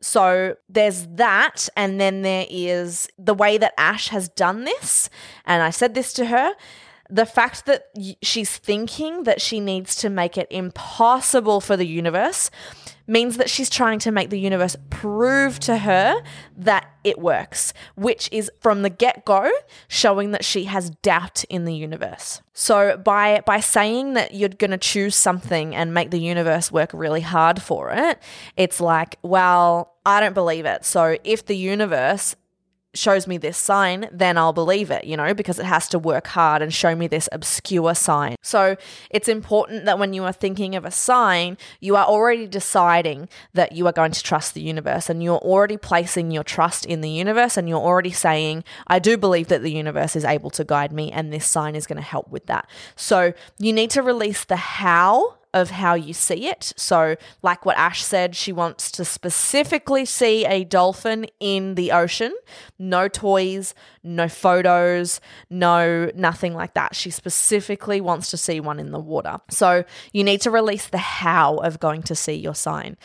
So 0.00 0.56
there's 0.70 1.06
that 1.08 1.68
and 1.76 2.00
then 2.00 2.22
there 2.22 2.46
is 2.48 3.06
the 3.18 3.34
way 3.34 3.58
that 3.58 3.74
ash 3.76 4.08
has 4.08 4.30
done 4.30 4.64
this 4.64 5.10
and 5.44 5.62
i 5.62 5.68
said 5.68 5.92
this 5.94 6.14
to 6.14 6.26
her 6.26 6.54
the 7.14 7.24
fact 7.24 7.66
that 7.66 7.84
she's 8.22 8.58
thinking 8.58 9.22
that 9.22 9.40
she 9.40 9.60
needs 9.60 9.94
to 9.94 10.10
make 10.10 10.36
it 10.36 10.48
impossible 10.50 11.60
for 11.60 11.76
the 11.76 11.86
universe 11.86 12.50
means 13.06 13.36
that 13.36 13.48
she's 13.48 13.70
trying 13.70 14.00
to 14.00 14.10
make 14.10 14.30
the 14.30 14.40
universe 14.40 14.74
prove 14.90 15.60
to 15.60 15.78
her 15.78 16.20
that 16.56 16.90
it 17.04 17.16
works, 17.20 17.72
which 17.94 18.28
is 18.32 18.50
from 18.60 18.82
the 18.82 18.90
get-go 18.90 19.48
showing 19.86 20.32
that 20.32 20.44
she 20.44 20.64
has 20.64 20.90
doubt 21.02 21.44
in 21.44 21.66
the 21.66 21.74
universe. 21.74 22.42
So 22.52 22.96
by 22.96 23.42
by 23.46 23.60
saying 23.60 24.14
that 24.14 24.34
you're 24.34 24.48
going 24.48 24.72
to 24.72 24.78
choose 24.78 25.14
something 25.14 25.72
and 25.72 25.94
make 25.94 26.10
the 26.10 26.20
universe 26.20 26.72
work 26.72 26.90
really 26.92 27.20
hard 27.20 27.62
for 27.62 27.92
it, 27.92 28.20
it's 28.56 28.80
like, 28.80 29.18
well, 29.22 29.94
I 30.04 30.18
don't 30.18 30.34
believe 30.34 30.66
it. 30.66 30.84
So 30.84 31.16
if 31.22 31.46
the 31.46 31.56
universe 31.56 32.34
shows 32.94 33.26
me 33.26 33.38
this 33.38 33.56
sign, 33.56 34.08
then 34.12 34.38
I'll 34.38 34.52
believe 34.52 34.90
it, 34.90 35.04
you 35.04 35.16
know, 35.16 35.34
because 35.34 35.58
it 35.58 35.66
has 35.66 35.88
to 35.88 35.98
work 35.98 36.28
hard 36.28 36.62
and 36.62 36.72
show 36.72 36.94
me 36.94 37.06
this 37.06 37.28
obscure 37.32 37.94
sign. 37.94 38.36
So 38.42 38.76
it's 39.10 39.28
important 39.28 39.84
that 39.84 39.98
when 39.98 40.12
you 40.12 40.24
are 40.24 40.32
thinking 40.32 40.74
of 40.74 40.84
a 40.84 40.90
sign, 40.90 41.58
you 41.80 41.96
are 41.96 42.04
already 42.04 42.46
deciding 42.46 43.28
that 43.52 43.72
you 43.72 43.86
are 43.86 43.92
going 43.92 44.12
to 44.12 44.22
trust 44.22 44.54
the 44.54 44.62
universe 44.62 45.10
and 45.10 45.22
you're 45.22 45.38
already 45.38 45.76
placing 45.76 46.30
your 46.30 46.44
trust 46.44 46.86
in 46.86 47.00
the 47.00 47.10
universe 47.10 47.56
and 47.56 47.68
you're 47.68 47.78
already 47.78 48.12
saying, 48.12 48.64
I 48.86 48.98
do 48.98 49.16
believe 49.16 49.48
that 49.48 49.62
the 49.62 49.72
universe 49.72 50.16
is 50.16 50.24
able 50.24 50.50
to 50.50 50.64
guide 50.64 50.92
me 50.92 51.10
and 51.12 51.32
this 51.32 51.46
sign 51.46 51.76
is 51.76 51.86
going 51.86 51.96
to 51.96 52.02
help 52.02 52.28
with 52.30 52.46
that. 52.46 52.68
So 52.96 53.32
you 53.58 53.72
need 53.72 53.90
to 53.90 54.02
release 54.02 54.44
the 54.44 54.56
how 54.56 55.36
of 55.54 55.70
how 55.70 55.94
you 55.94 56.12
see 56.12 56.48
it. 56.48 56.74
So, 56.76 57.16
like 57.42 57.64
what 57.64 57.78
Ash 57.78 58.02
said, 58.02 58.36
she 58.36 58.52
wants 58.52 58.90
to 58.90 59.04
specifically 59.04 60.04
see 60.04 60.44
a 60.44 60.64
dolphin 60.64 61.26
in 61.40 61.76
the 61.76 61.92
ocean. 61.92 62.34
No 62.78 63.08
toys, 63.08 63.74
no 64.02 64.28
photos, 64.28 65.20
no 65.48 66.10
nothing 66.14 66.52
like 66.52 66.74
that. 66.74 66.94
She 66.94 67.10
specifically 67.10 68.00
wants 68.00 68.30
to 68.32 68.36
see 68.36 68.60
one 68.60 68.80
in 68.80 68.90
the 68.90 68.98
water. 68.98 69.38
So, 69.48 69.84
you 70.12 70.24
need 70.24 70.42
to 70.42 70.50
release 70.50 70.88
the 70.88 70.98
how 70.98 71.56
of 71.58 71.80
going 71.80 72.02
to 72.02 72.14
see 72.14 72.34
your 72.34 72.54
sign. 72.54 72.98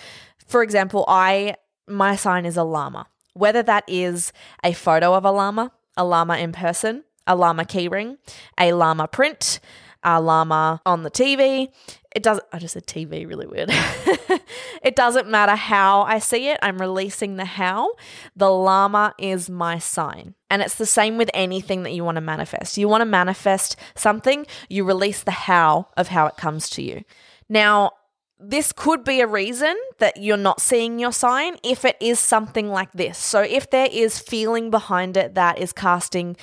For 0.48 0.64
example, 0.64 1.06
I 1.08 1.56
my 1.88 2.16
sign 2.16 2.46
is 2.46 2.58
a 2.58 2.64
llama. 2.64 3.08
Whether 3.34 3.64
that 3.64 3.84
is 3.88 4.34
a 4.64 4.74
photo 4.74 5.14
of 5.14 5.24
a 5.24 5.32
llama, 5.32 5.72
a 5.96 6.04
llama 6.04 6.38
in 6.38 6.52
person, 6.52 7.04
a 7.28 7.36
llama 7.36 7.64
keyring, 7.64 8.18
a 8.58 8.74
llama 8.74 9.08
print, 9.08 9.60
a 10.04 10.22
llama 10.22 10.82
on 10.86 11.04
the 11.04 11.12
TV, 11.12 11.70
it 12.16 12.24
doesn't 12.24 12.46
I 12.52 12.60
just 12.60 12.74
said 12.74 12.88
TV 12.88 13.28
really 13.28 13.46
weird. 13.46 13.70
it 14.82 14.96
doesn't 14.96 15.30
matter 15.30 15.56
how 15.56 16.02
I 16.02 16.20
see 16.20 16.50
it, 16.50 16.60
I'm 16.62 16.80
releasing 16.80 17.36
the 17.36 17.46
how. 17.46 17.92
The 18.36 18.50
llama 18.50 19.14
is 19.18 19.50
my 19.50 19.80
sign. 19.80 20.36
And 20.50 20.62
it's 20.62 20.76
the 20.76 20.86
same 20.86 21.18
with 21.18 21.30
anything 21.34 21.84
that 21.84 21.92
you 21.92 22.04
want 22.04 22.16
to 22.16 22.22
manifest. 22.22 22.78
You 22.78 22.88
want 22.88 23.02
to 23.02 23.06
manifest 23.06 23.76
something, 23.96 24.48
you 24.68 24.84
release 24.84 25.22
the 25.22 25.32
how 25.32 25.88
of 25.96 26.08
how 26.08 26.26
it 26.26 26.38
comes 26.38 26.70
to 26.72 26.82
you. 26.82 27.04
Now, 27.48 27.92
this 28.40 28.72
could 28.72 29.04
be 29.04 29.20
a 29.20 29.28
reason 29.28 29.76
that 29.98 30.18
you're 30.18 30.38
not 30.38 30.62
seeing 30.62 30.98
your 30.98 31.12
sign 31.12 31.58
if 31.62 31.84
it 31.84 31.98
is 32.00 32.20
something 32.20 32.70
like 32.70 32.92
this. 32.94 33.18
So, 33.18 33.42
if 33.42 33.70
there 33.70 33.90
is 33.92 34.18
feeling 34.18 34.70
behind 34.72 35.18
it 35.18 35.36
that 35.36 35.60
is 35.60 35.74
casting 35.74 36.38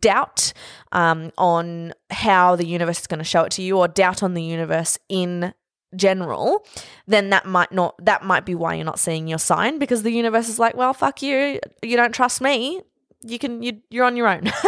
doubt 0.00 0.52
um, 0.92 1.30
on 1.36 1.92
how 2.10 2.56
the 2.56 2.66
universe 2.66 3.00
is 3.00 3.06
going 3.06 3.18
to 3.18 3.24
show 3.24 3.42
it 3.42 3.52
to 3.52 3.62
you, 3.62 3.78
or 3.78 3.86
doubt 3.86 4.22
on 4.22 4.34
the 4.34 4.42
universe 4.42 4.98
in 5.08 5.52
general, 5.94 6.66
then 7.06 7.30
that 7.30 7.44
might 7.44 7.70
not 7.70 7.94
that 8.04 8.24
might 8.24 8.46
be 8.46 8.54
why 8.54 8.74
you're 8.74 8.84
not 8.84 8.98
seeing 8.98 9.28
your 9.28 9.38
sign 9.38 9.78
because 9.78 10.02
the 10.02 10.12
universe 10.12 10.48
is 10.48 10.58
like, 10.58 10.74
well, 10.74 10.94
fuck 10.94 11.22
you, 11.22 11.60
you 11.82 11.96
don't 11.96 12.14
trust 12.14 12.40
me 12.40 12.80
you 13.24 13.38
can 13.38 13.62
you, 13.62 13.80
you're 13.90 14.04
on 14.04 14.16
your 14.16 14.28
own. 14.28 14.50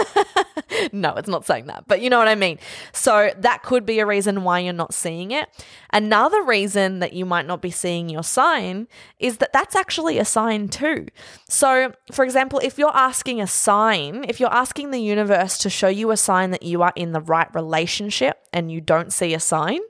No 0.92 1.14
it's 1.14 1.28
not 1.28 1.46
saying 1.46 1.66
that 1.66 1.86
but 1.86 2.00
you 2.00 2.10
know 2.10 2.18
what 2.18 2.26
i 2.26 2.34
mean. 2.34 2.58
So 2.92 3.30
that 3.38 3.62
could 3.62 3.86
be 3.86 4.00
a 4.00 4.06
reason 4.06 4.42
why 4.42 4.58
you're 4.58 4.72
not 4.72 4.92
seeing 4.92 5.30
it. 5.30 5.48
Another 5.92 6.42
reason 6.42 6.98
that 6.98 7.12
you 7.12 7.24
might 7.24 7.46
not 7.46 7.62
be 7.62 7.70
seeing 7.70 8.08
your 8.08 8.24
sign 8.24 8.88
is 9.18 9.36
that 9.38 9.52
that's 9.52 9.76
actually 9.76 10.18
a 10.18 10.24
sign 10.24 10.68
too. 10.68 11.06
So 11.48 11.92
for 12.12 12.24
example 12.24 12.60
if 12.62 12.76
you're 12.76 12.96
asking 12.96 13.40
a 13.40 13.46
sign 13.46 14.24
if 14.28 14.40
you're 14.40 14.52
asking 14.52 14.90
the 14.90 15.00
universe 15.00 15.58
to 15.58 15.70
show 15.70 15.88
you 15.88 16.10
a 16.10 16.16
sign 16.16 16.50
that 16.50 16.64
you 16.64 16.82
are 16.82 16.92
in 16.96 17.12
the 17.12 17.20
right 17.20 17.52
relationship 17.54 18.38
and 18.52 18.70
you 18.70 18.80
don't 18.80 19.12
see 19.12 19.32
a 19.32 19.40
sign 19.40 19.80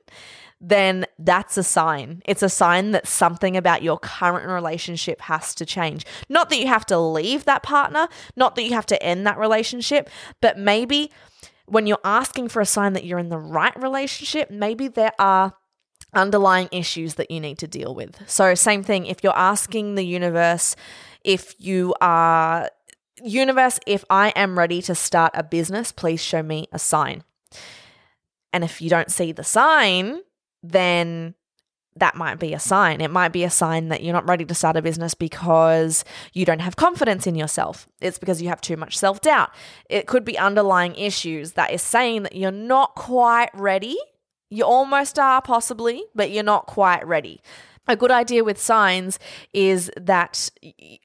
then 0.68 1.07
that's 1.18 1.57
a 1.57 1.62
sign. 1.62 2.22
It's 2.24 2.42
a 2.42 2.48
sign 2.48 2.92
that 2.92 3.07
something 3.07 3.57
about 3.57 3.83
your 3.83 3.98
current 3.98 4.46
relationship 4.46 5.20
has 5.22 5.55
to 5.57 5.66
change. 5.66 6.07
Not 6.29 6.48
that 6.50 6.59
you 6.59 6.66
have 6.66 6.87
to 6.87 6.98
leave 6.98 7.44
that 7.44 7.62
partner, 7.62 8.09
not 8.37 8.55
that 8.57 8.62
you 8.62 8.72
have 8.72 8.87
to 8.87 9.03
end 9.03 9.27
that 9.27 9.38
relationship, 9.38 10.09
but 10.40 10.59
maybe 10.59 11.11
when 11.66 11.87
you're 11.87 11.98
asking 12.05 12.48
for 12.48 12.61
a 12.61 12.66
sign 12.66 12.92
that 12.94 13.05
you're 13.05 13.18
in 13.18 13.29
the 13.29 13.38
right 13.38 13.74
relationship, 13.81 14.50
maybe 14.50 14.88
there 14.88 15.12
are 15.18 15.55
underlying 16.12 16.68
issues 16.70 17.14
that 17.14 17.31
you 17.31 17.40
need 17.40 17.59
to 17.59 17.66
deal 17.66 17.94
with. 17.94 18.16
So, 18.29 18.55
same 18.55 18.83
thing, 18.83 19.07
if 19.07 19.22
you're 19.22 19.37
asking 19.37 19.94
the 19.94 20.05
universe 20.05 20.77
if 21.24 21.55
you 21.59 21.94
are, 22.00 22.70
universe, 23.22 23.81
if 23.87 24.05
I 24.11 24.29
am 24.37 24.59
ready 24.59 24.83
to 24.83 24.94
start 24.94 25.33
a 25.35 25.42
business, 25.42 25.90
please 25.90 26.22
show 26.22 26.42
me 26.42 26.68
a 26.70 26.79
sign. 26.79 27.24
And 28.53 28.62
if 28.62 28.81
you 28.81 28.90
don't 28.90 29.11
see 29.11 29.33
the 29.33 29.42
sign, 29.42 30.20
then 30.64 31.35
that 31.96 32.16
might 32.16 32.38
be 32.38 32.53
a 32.55 32.59
sign. 32.59 33.00
It 33.00 33.11
might 33.11 33.33
be 33.33 33.44
a 33.44 33.50
sign 33.50 33.88
that 33.88 34.03
you're 34.03 34.12
not 34.12 34.29
ready 34.29 34.44
to 34.44 34.55
start 34.55 34.77
a 34.77 34.83
business 34.83 35.14
because 35.14 36.05
you 36.33 36.44
don't 36.44 36.61
have 36.61 36.77
confidence 36.77 37.27
in 37.27 37.37
yourself. 37.37 37.87
It's 38.00 38.18
because 38.18 38.42
you 38.42 38.48
have 38.48 38.61
too 38.61 38.77
much 38.77 38.98
self 38.98 39.20
doubt. 39.20 39.50
It 39.88 40.07
could 40.07 40.24
be 40.24 40.37
underlying 40.37 40.94
issues 40.96 41.53
that 41.53 41.72
is 41.72 41.83
saying 41.83 42.24
that 42.24 42.35
you're 42.35 42.50
not 42.50 42.94
quite 42.96 43.50
ready. 43.55 43.96
You 44.50 44.64
almost 44.64 45.18
are, 45.18 45.40
possibly, 45.40 46.05
but 46.14 46.31
you're 46.31 46.42
not 46.42 46.66
quite 46.66 47.07
ready. 47.07 47.40
A 47.87 47.96
good 47.96 48.11
idea 48.11 48.42
with 48.42 48.59
signs 48.59 49.18
is 49.53 49.90
that 49.96 50.50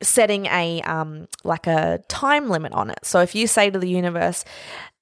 setting 0.01 0.45
a 0.45 0.81
um, 0.83 1.27
like 1.43 1.67
a 1.67 1.99
time 2.07 2.49
limit 2.49 2.71
on 2.71 2.89
it. 2.89 2.99
So 3.03 3.19
if 3.19 3.35
you 3.35 3.47
say 3.47 3.69
to 3.69 3.77
the 3.77 3.89
universe, 3.89 4.45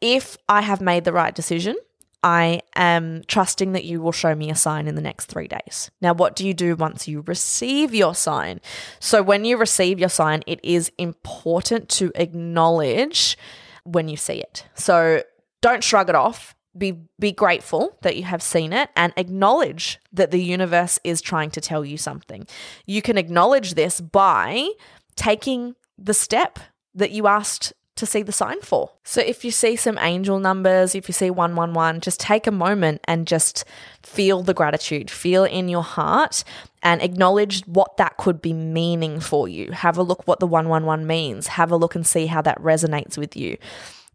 if 0.01 0.37
I 0.49 0.61
have 0.61 0.81
made 0.81 1.05
the 1.05 1.13
right 1.13 1.33
decision, 1.33 1.75
I 2.23 2.61
am 2.75 3.23
trusting 3.27 3.73
that 3.73 3.83
you 3.83 4.01
will 4.01 4.11
show 4.11 4.33
me 4.33 4.49
a 4.49 4.55
sign 4.55 4.87
in 4.87 4.95
the 4.95 5.01
next 5.01 5.25
three 5.25 5.47
days. 5.47 5.91
Now, 6.01 6.13
what 6.13 6.35
do 6.35 6.47
you 6.47 6.53
do 6.53 6.75
once 6.75 7.07
you 7.07 7.23
receive 7.27 7.93
your 7.93 8.15
sign? 8.15 8.59
So, 8.99 9.21
when 9.21 9.45
you 9.45 9.57
receive 9.57 9.99
your 9.99 10.09
sign, 10.09 10.43
it 10.47 10.59
is 10.63 10.91
important 10.97 11.89
to 11.89 12.11
acknowledge 12.15 13.37
when 13.83 14.09
you 14.09 14.17
see 14.17 14.39
it. 14.39 14.65
So, 14.73 15.23
don't 15.61 15.83
shrug 15.83 16.09
it 16.09 16.15
off. 16.15 16.55
Be, 16.77 16.95
be 17.19 17.31
grateful 17.31 17.97
that 18.01 18.17
you 18.17 18.23
have 18.23 18.43
seen 18.43 18.71
it 18.71 18.89
and 18.95 19.11
acknowledge 19.17 19.99
that 20.13 20.29
the 20.29 20.41
universe 20.41 20.99
is 21.03 21.21
trying 21.21 21.49
to 21.51 21.61
tell 21.61 21.83
you 21.83 21.97
something. 21.97 22.45
You 22.85 23.01
can 23.01 23.17
acknowledge 23.17 23.73
this 23.73 23.99
by 23.99 24.69
taking 25.15 25.75
the 25.97 26.13
step 26.13 26.59
that 26.93 27.11
you 27.11 27.25
asked 27.25 27.73
to 27.97 28.05
see 28.05 28.23
the 28.23 28.31
sign 28.31 28.61
for. 28.61 28.91
So 29.03 29.21
if 29.21 29.43
you 29.43 29.51
see 29.51 29.75
some 29.75 29.97
angel 29.99 30.39
numbers, 30.39 30.95
if 30.95 31.07
you 31.09 31.13
see 31.13 31.29
111, 31.29 32.01
just 32.01 32.19
take 32.19 32.47
a 32.47 32.51
moment 32.51 33.01
and 33.05 33.27
just 33.27 33.65
feel 34.01 34.41
the 34.41 34.53
gratitude, 34.53 35.11
feel 35.11 35.43
in 35.43 35.67
your 35.67 35.83
heart 35.83 36.43
and 36.81 37.01
acknowledge 37.01 37.63
what 37.67 37.97
that 37.97 38.17
could 38.17 38.41
be 38.41 38.53
meaning 38.53 39.19
for 39.19 39.47
you. 39.47 39.71
Have 39.71 39.97
a 39.97 40.03
look 40.03 40.27
what 40.27 40.39
the 40.39 40.47
111 40.47 41.05
means. 41.05 41.47
Have 41.47 41.71
a 41.71 41.77
look 41.77 41.95
and 41.95 42.07
see 42.07 42.27
how 42.27 42.41
that 42.41 42.61
resonates 42.61 43.17
with 43.17 43.35
you. 43.35 43.57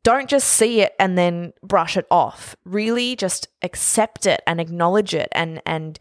Don't 0.05 0.29
just 0.29 0.49
see 0.49 0.81
it 0.81 0.95
and 0.99 1.17
then 1.17 1.53
brush 1.63 1.97
it 1.97 2.07
off. 2.11 2.57
Really 2.65 3.15
just 3.15 3.49
accept 3.63 4.27
it 4.27 4.43
and 4.47 4.61
acknowledge 4.61 5.15
it 5.15 5.29
and 5.33 5.63
and 5.65 5.99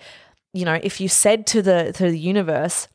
you 0.53 0.65
know, 0.65 0.79
if 0.83 0.99
you 0.99 1.07
said 1.07 1.47
to 1.47 1.61
the 1.61 1.93
to 1.95 2.11
the 2.11 2.19
universe, 2.19 2.87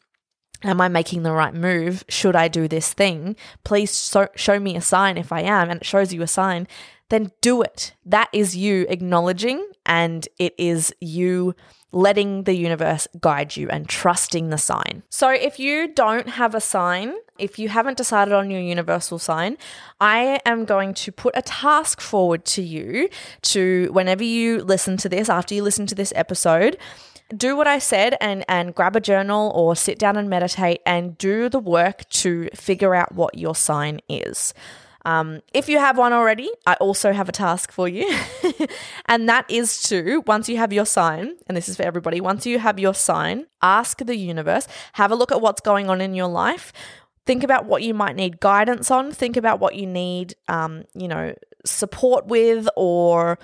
Am 0.66 0.80
I 0.80 0.88
making 0.88 1.22
the 1.22 1.32
right 1.32 1.54
move? 1.54 2.04
Should 2.08 2.34
I 2.34 2.48
do 2.48 2.66
this 2.66 2.92
thing? 2.92 3.36
Please 3.62 3.92
so- 3.92 4.28
show 4.34 4.58
me 4.58 4.76
a 4.76 4.80
sign 4.80 5.16
if 5.16 5.32
I 5.32 5.40
am, 5.42 5.70
and 5.70 5.80
it 5.80 5.86
shows 5.86 6.12
you 6.12 6.22
a 6.22 6.26
sign, 6.26 6.66
then 7.08 7.30
do 7.40 7.62
it. 7.62 7.94
That 8.04 8.28
is 8.32 8.56
you 8.56 8.84
acknowledging 8.88 9.64
and 9.84 10.28
it 10.38 10.54
is 10.58 10.92
you 11.00 11.54
letting 11.92 12.42
the 12.42 12.54
universe 12.54 13.06
guide 13.20 13.56
you 13.56 13.68
and 13.70 13.88
trusting 13.88 14.50
the 14.50 14.58
sign. 14.58 15.04
So, 15.08 15.30
if 15.30 15.58
you 15.60 15.88
don't 15.94 16.30
have 16.30 16.54
a 16.54 16.60
sign, 16.60 17.14
if 17.38 17.58
you 17.58 17.68
haven't 17.68 17.96
decided 17.96 18.34
on 18.34 18.50
your 18.50 18.60
universal 18.60 19.18
sign, 19.18 19.56
I 20.00 20.40
am 20.44 20.64
going 20.64 20.94
to 20.94 21.12
put 21.12 21.36
a 21.36 21.42
task 21.42 22.00
forward 22.00 22.44
to 22.46 22.62
you 22.62 23.08
to 23.42 23.88
whenever 23.92 24.24
you 24.24 24.64
listen 24.64 24.96
to 24.98 25.08
this, 25.08 25.28
after 25.28 25.54
you 25.54 25.62
listen 25.62 25.86
to 25.86 25.94
this 25.94 26.12
episode, 26.16 26.76
do 27.34 27.56
what 27.56 27.66
I 27.66 27.78
said 27.78 28.16
and 28.20 28.44
and 28.48 28.74
grab 28.74 28.96
a 28.96 29.00
journal 29.00 29.52
or 29.54 29.74
sit 29.74 29.98
down 29.98 30.16
and 30.16 30.28
meditate 30.28 30.80
and 30.86 31.16
do 31.18 31.48
the 31.48 31.58
work 31.58 32.08
to 32.10 32.48
figure 32.54 32.94
out 32.94 33.14
what 33.14 33.36
your 33.36 33.54
sign 33.54 34.00
is. 34.08 34.54
Um, 35.06 35.40
if 35.54 35.68
you 35.68 35.78
have 35.78 35.96
one 35.96 36.12
already, 36.12 36.50
I 36.66 36.74
also 36.74 37.12
have 37.12 37.28
a 37.28 37.32
task 37.32 37.70
for 37.70 37.86
you. 37.86 38.12
and 39.06 39.28
that 39.28 39.48
is 39.48 39.80
to, 39.84 40.24
once 40.26 40.48
you 40.48 40.56
have 40.56 40.72
your 40.72 40.84
sign, 40.84 41.36
and 41.46 41.56
this 41.56 41.68
is 41.68 41.76
for 41.76 41.84
everybody, 41.84 42.20
once 42.20 42.44
you 42.44 42.58
have 42.58 42.80
your 42.80 42.92
sign, 42.92 43.46
ask 43.62 43.98
the 43.98 44.16
universe, 44.16 44.66
have 44.94 45.12
a 45.12 45.14
look 45.14 45.30
at 45.30 45.40
what's 45.40 45.60
going 45.60 45.88
on 45.88 46.00
in 46.00 46.14
your 46.14 46.26
life. 46.26 46.72
Think 47.24 47.44
about 47.44 47.66
what 47.66 47.84
you 47.84 47.94
might 47.94 48.16
need 48.16 48.40
guidance 48.40 48.90
on. 48.90 49.12
Think 49.12 49.36
about 49.36 49.60
what 49.60 49.76
you 49.76 49.86
need, 49.86 50.34
um, 50.48 50.86
you 50.92 51.06
know, 51.06 51.36
support 51.64 52.26
with 52.26 52.68
or 52.74 53.38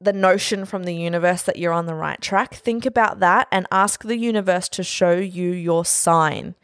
the 0.00 0.12
notion 0.12 0.64
from 0.64 0.84
the 0.84 0.94
universe 0.94 1.42
that 1.42 1.58
you're 1.58 1.72
on 1.72 1.86
the 1.86 1.94
right 1.94 2.20
track, 2.20 2.54
think 2.54 2.84
about 2.84 3.20
that 3.20 3.48
and 3.50 3.66
ask 3.70 4.02
the 4.02 4.18
universe 4.18 4.68
to 4.70 4.82
show 4.82 5.12
you 5.12 5.50
your 5.50 5.84
sign. 5.84 6.54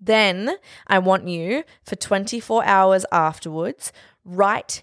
Then 0.00 0.56
I 0.86 0.98
want 0.98 1.28
you 1.28 1.64
for 1.84 1.96
24 1.96 2.64
hours 2.64 3.04
afterwards, 3.12 3.92
write 4.24 4.82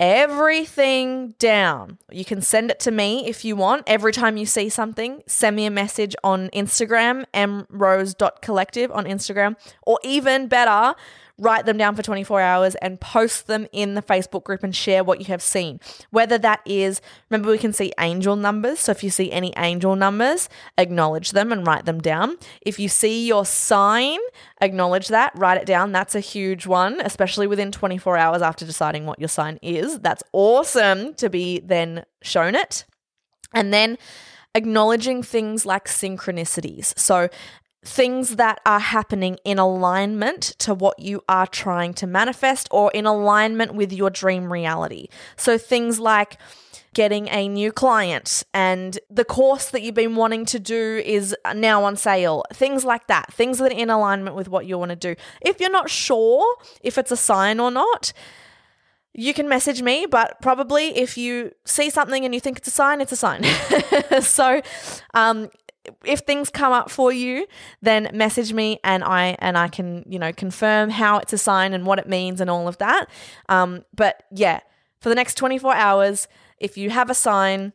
everything 0.00 1.34
down. 1.38 1.98
You 2.10 2.24
can 2.24 2.40
send 2.40 2.70
it 2.70 2.80
to 2.80 2.90
me 2.90 3.26
if 3.26 3.44
you 3.44 3.56
want. 3.56 3.84
Every 3.86 4.12
time 4.12 4.36
you 4.36 4.46
see 4.46 4.68
something, 4.68 5.22
send 5.26 5.56
me 5.56 5.66
a 5.66 5.70
message 5.70 6.16
on 6.24 6.48
Instagram, 6.50 7.24
emrose.collective 7.32 8.90
on 8.90 9.04
Instagram, 9.04 9.56
or 9.82 9.98
even 10.02 10.48
better, 10.48 10.94
write 11.38 11.66
them 11.66 11.76
down 11.76 11.96
for 11.96 12.02
24 12.02 12.40
hours 12.40 12.74
and 12.76 13.00
post 13.00 13.46
them 13.46 13.66
in 13.72 13.94
the 13.94 14.02
Facebook 14.02 14.44
group 14.44 14.62
and 14.62 14.74
share 14.74 15.02
what 15.02 15.18
you 15.18 15.26
have 15.26 15.42
seen. 15.42 15.80
Whether 16.10 16.38
that 16.38 16.60
is, 16.64 17.00
remember, 17.28 17.50
we 17.50 17.58
can 17.58 17.72
see 17.72 17.92
angel 17.98 18.36
numbers. 18.36 18.80
So 18.80 18.92
if 18.92 19.02
you 19.02 19.10
see 19.10 19.32
any 19.32 19.52
angel 19.56 19.96
numbers, 19.96 20.48
acknowledge 20.78 21.32
them 21.32 21.50
and 21.50 21.66
write 21.66 21.86
them 21.86 22.00
down. 22.00 22.36
If 22.62 22.78
you 22.78 22.88
see 22.88 23.26
your 23.26 23.44
sign, 23.44 24.18
acknowledge 24.60 25.08
that, 25.08 25.32
write 25.34 25.60
it 25.60 25.66
down. 25.66 25.92
That's 25.92 26.14
a 26.14 26.20
huge 26.20 26.66
one, 26.66 27.00
especially 27.00 27.46
within 27.46 27.72
24 27.72 28.16
hours 28.16 28.42
after 28.42 28.64
deciding 28.64 29.06
what 29.06 29.18
your 29.18 29.28
sign 29.28 29.58
is. 29.60 29.98
That's 30.00 30.22
awesome 30.32 31.14
to 31.14 31.28
be 31.28 31.60
then 31.60 32.04
shown 32.22 32.54
it. 32.54 32.84
And 33.52 33.72
then 33.72 33.98
acknowledging 34.54 35.22
things 35.22 35.66
like 35.66 35.86
synchronicities. 35.86 36.96
So, 36.98 37.28
things 37.84 38.36
that 38.36 38.60
are 38.64 38.80
happening 38.80 39.38
in 39.44 39.58
alignment 39.58 40.42
to 40.58 40.74
what 40.74 40.98
you 40.98 41.22
are 41.28 41.46
trying 41.46 41.92
to 41.94 42.06
manifest 42.06 42.66
or 42.70 42.90
in 42.92 43.06
alignment 43.06 43.74
with 43.74 43.92
your 43.92 44.10
dream 44.10 44.52
reality. 44.52 45.08
So 45.36 45.58
things 45.58 46.00
like 46.00 46.38
getting 46.94 47.28
a 47.28 47.48
new 47.48 47.72
client 47.72 48.44
and 48.54 48.98
the 49.10 49.24
course 49.24 49.68
that 49.70 49.82
you've 49.82 49.94
been 49.94 50.16
wanting 50.16 50.46
to 50.46 50.58
do 50.58 51.02
is 51.04 51.36
now 51.54 51.84
on 51.84 51.96
sale. 51.96 52.44
Things 52.52 52.84
like 52.84 53.06
that. 53.08 53.32
Things 53.32 53.58
that 53.58 53.72
are 53.72 53.76
in 53.76 53.90
alignment 53.90 54.36
with 54.36 54.48
what 54.48 54.64
you 54.64 54.78
want 54.78 54.90
to 54.90 54.96
do. 54.96 55.14
If 55.42 55.60
you're 55.60 55.70
not 55.70 55.90
sure 55.90 56.56
if 56.82 56.96
it's 56.96 57.10
a 57.10 57.16
sign 57.16 57.60
or 57.60 57.70
not, 57.70 58.12
you 59.12 59.34
can 59.34 59.48
message 59.48 59.82
me, 59.82 60.06
but 60.06 60.40
probably 60.40 60.96
if 60.96 61.16
you 61.16 61.52
see 61.64 61.90
something 61.90 62.24
and 62.24 62.34
you 62.34 62.40
think 62.40 62.58
it's 62.58 62.68
a 62.68 62.72
sign, 62.72 63.00
it's 63.00 63.12
a 63.12 63.16
sign. 63.16 63.44
so, 64.20 64.60
um, 65.12 65.50
if 66.04 66.20
things 66.20 66.50
come 66.50 66.72
up 66.72 66.90
for 66.90 67.12
you, 67.12 67.46
then 67.82 68.10
message 68.12 68.52
me 68.52 68.78
and 68.84 69.04
I 69.04 69.36
and 69.38 69.56
I 69.58 69.68
can 69.68 70.04
you 70.08 70.18
know 70.18 70.32
confirm 70.32 70.90
how 70.90 71.18
it's 71.18 71.32
a 71.32 71.38
sign 71.38 71.72
and 71.72 71.86
what 71.86 71.98
it 71.98 72.08
means 72.08 72.40
and 72.40 72.50
all 72.50 72.68
of 72.68 72.78
that. 72.78 73.08
Um, 73.48 73.84
but 73.94 74.22
yeah, 74.32 74.60
for 75.00 75.08
the 75.08 75.14
next 75.14 75.36
24 75.36 75.74
hours, 75.74 76.28
if 76.58 76.76
you 76.76 76.90
have 76.90 77.10
a 77.10 77.14
sign, 77.14 77.72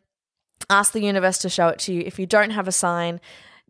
ask 0.68 0.92
the 0.92 1.02
universe 1.02 1.38
to 1.38 1.48
show 1.48 1.68
it 1.68 1.78
to 1.80 1.92
you. 1.92 2.02
If 2.04 2.18
you 2.18 2.26
don't 2.26 2.50
have 2.50 2.68
a 2.68 2.72
sign, 2.72 3.20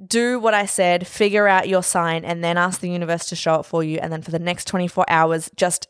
do 0.05 0.39
what 0.39 0.55
I 0.55 0.67
said, 0.67 1.07
figure 1.07 1.47
out 1.47 1.69
your 1.69 1.83
sign, 1.83 2.25
and 2.25 2.43
then 2.43 2.57
ask 2.57 2.81
the 2.81 2.91
universe 2.91 3.27
to 3.27 3.37
show 3.37 3.61
it 3.61 3.65
for 3.65 3.85
you. 3.85 3.99
And 3.99 4.13
then 4.13 4.23
for 4.23 4.31
the 4.31 4.39
next 4.39 4.67
24 4.67 5.05
hours, 5.09 5.51
just 5.57 5.89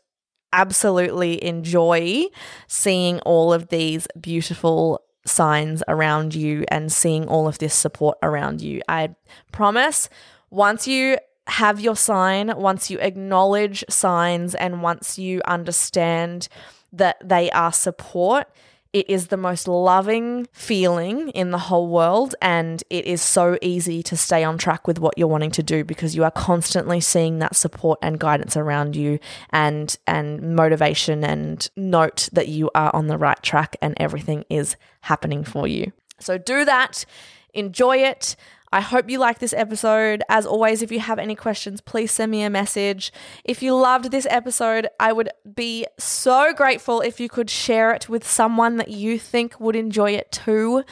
absolutely 0.53 1.41
enjoy 1.43 2.25
seeing 2.67 3.19
all 3.19 3.53
of 3.53 3.69
these 3.69 4.07
beautiful 4.19 5.01
signs 5.25 5.83
around 5.87 6.33
you 6.33 6.65
and 6.69 6.91
seeing 6.91 7.27
all 7.27 7.47
of 7.47 7.57
this 7.59 7.73
support 7.73 8.17
around 8.23 8.61
you. 8.61 8.81
I 8.87 9.15
promise 9.51 10.09
once 10.49 10.87
you 10.87 11.17
have 11.47 11.79
your 11.79 11.95
sign, 11.95 12.53
once 12.55 12.89
you 12.89 12.97
acknowledge 12.99 13.83
signs, 13.89 14.55
and 14.55 14.81
once 14.81 15.17
you 15.17 15.41
understand 15.45 16.47
that 16.93 17.17
they 17.23 17.49
are 17.51 17.71
support, 17.71 18.47
it 18.93 19.09
is 19.09 19.27
the 19.27 19.37
most 19.37 19.67
loving 19.67 20.47
feeling 20.51 21.29
in 21.29 21.51
the 21.51 21.57
whole 21.57 21.87
world, 21.87 22.35
and 22.41 22.83
it 22.89 23.05
is 23.05 23.21
so 23.21 23.57
easy 23.61 24.03
to 24.03 24.17
stay 24.17 24.43
on 24.43 24.57
track 24.57 24.87
with 24.87 24.99
what 24.99 25.17
you're 25.17 25.27
wanting 25.27 25.51
to 25.51 25.63
do 25.63 25.83
because 25.83 26.15
you 26.15 26.23
are 26.23 26.31
constantly 26.31 26.99
seeing 26.99 27.39
that 27.39 27.55
support 27.55 27.99
and 28.01 28.19
guidance 28.19 28.57
around 28.57 28.95
you, 28.95 29.19
and 29.51 29.97
and 30.07 30.55
motivation 30.55 31.23
and 31.23 31.69
note 31.75 32.27
that 32.33 32.49
you 32.49 32.69
are 32.75 32.93
on 32.93 33.07
the 33.07 33.17
right 33.17 33.41
track 33.41 33.77
and 33.81 33.93
everything 33.97 34.43
is 34.49 34.75
happening 35.01 35.43
for 35.43 35.67
you. 35.67 35.91
So 36.19 36.37
do 36.37 36.65
that, 36.65 37.05
enjoy 37.53 37.97
it. 37.97 38.35
I 38.71 38.81
hope 38.81 39.09
you 39.09 39.19
like 39.19 39.39
this 39.39 39.53
episode. 39.53 40.23
As 40.29 40.45
always, 40.45 40.81
if 40.81 40.91
you 40.91 40.99
have 40.99 41.19
any 41.19 41.35
questions, 41.35 41.81
please 41.81 42.11
send 42.11 42.31
me 42.31 42.43
a 42.43 42.49
message. 42.49 43.11
If 43.43 43.61
you 43.61 43.75
loved 43.75 44.11
this 44.11 44.27
episode, 44.29 44.87
I 44.99 45.11
would 45.11 45.29
be 45.55 45.85
so 45.99 46.53
grateful 46.53 47.01
if 47.01 47.19
you 47.19 47.27
could 47.27 47.49
share 47.49 47.91
it 47.91 48.07
with 48.07 48.25
someone 48.27 48.77
that 48.77 48.89
you 48.89 49.19
think 49.19 49.59
would 49.59 49.75
enjoy 49.75 50.11
it 50.11 50.31
too. 50.31 50.83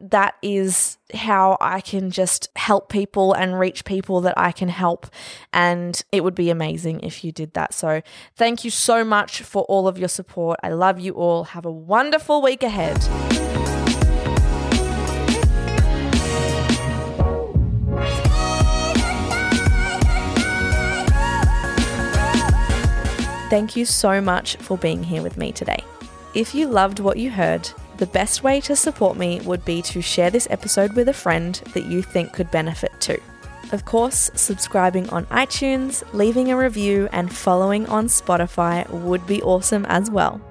That 0.00 0.34
is 0.42 0.98
how 1.14 1.56
I 1.60 1.80
can 1.80 2.10
just 2.10 2.48
help 2.56 2.88
people 2.88 3.32
and 3.32 3.58
reach 3.58 3.84
people 3.84 4.20
that 4.22 4.34
I 4.36 4.52
can 4.52 4.68
help. 4.68 5.06
And 5.52 6.00
it 6.12 6.24
would 6.24 6.34
be 6.34 6.50
amazing 6.50 7.00
if 7.00 7.24
you 7.24 7.32
did 7.32 7.54
that. 7.54 7.72
So, 7.72 8.02
thank 8.36 8.64
you 8.64 8.70
so 8.70 9.04
much 9.04 9.42
for 9.42 9.62
all 9.64 9.88
of 9.88 9.98
your 9.98 10.08
support. 10.08 10.58
I 10.62 10.70
love 10.70 10.98
you 11.00 11.12
all. 11.12 11.44
Have 11.44 11.64
a 11.64 11.72
wonderful 11.72 12.42
week 12.42 12.62
ahead. 12.62 13.57
Thank 23.50 23.76
you 23.76 23.86
so 23.86 24.20
much 24.20 24.56
for 24.56 24.76
being 24.76 25.02
here 25.02 25.22
with 25.22 25.38
me 25.38 25.52
today. 25.52 25.82
If 26.34 26.54
you 26.54 26.68
loved 26.68 27.00
what 27.00 27.16
you 27.16 27.30
heard, 27.30 27.66
the 27.96 28.06
best 28.06 28.42
way 28.42 28.60
to 28.60 28.76
support 28.76 29.16
me 29.16 29.40
would 29.40 29.64
be 29.64 29.80
to 29.82 30.02
share 30.02 30.30
this 30.30 30.46
episode 30.50 30.92
with 30.92 31.08
a 31.08 31.14
friend 31.14 31.54
that 31.72 31.86
you 31.86 32.02
think 32.02 32.34
could 32.34 32.50
benefit 32.50 32.92
too. 33.00 33.18
Of 33.72 33.86
course, 33.86 34.30
subscribing 34.34 35.08
on 35.08 35.24
iTunes, 35.26 36.02
leaving 36.12 36.50
a 36.50 36.58
review, 36.58 37.08
and 37.12 37.34
following 37.34 37.86
on 37.86 38.06
Spotify 38.06 38.88
would 38.90 39.26
be 39.26 39.40
awesome 39.40 39.86
as 39.86 40.10
well. 40.10 40.42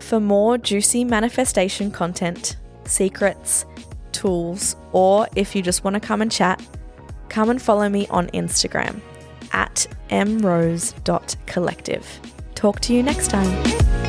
For 0.00 0.18
more 0.18 0.56
juicy 0.56 1.04
manifestation 1.04 1.90
content, 1.90 2.56
secrets, 2.84 3.66
tools, 4.12 4.74
or 4.92 5.28
if 5.36 5.54
you 5.54 5.60
just 5.60 5.84
want 5.84 5.94
to 5.94 6.00
come 6.00 6.22
and 6.22 6.32
chat, 6.32 6.62
come 7.28 7.50
and 7.50 7.60
follow 7.60 7.90
me 7.90 8.06
on 8.08 8.28
Instagram 8.28 9.02
at 9.52 9.86
emrose.collective. 10.10 12.20
Talk 12.54 12.80
to 12.80 12.94
you 12.94 13.02
next 13.02 13.28
time. 13.28 14.01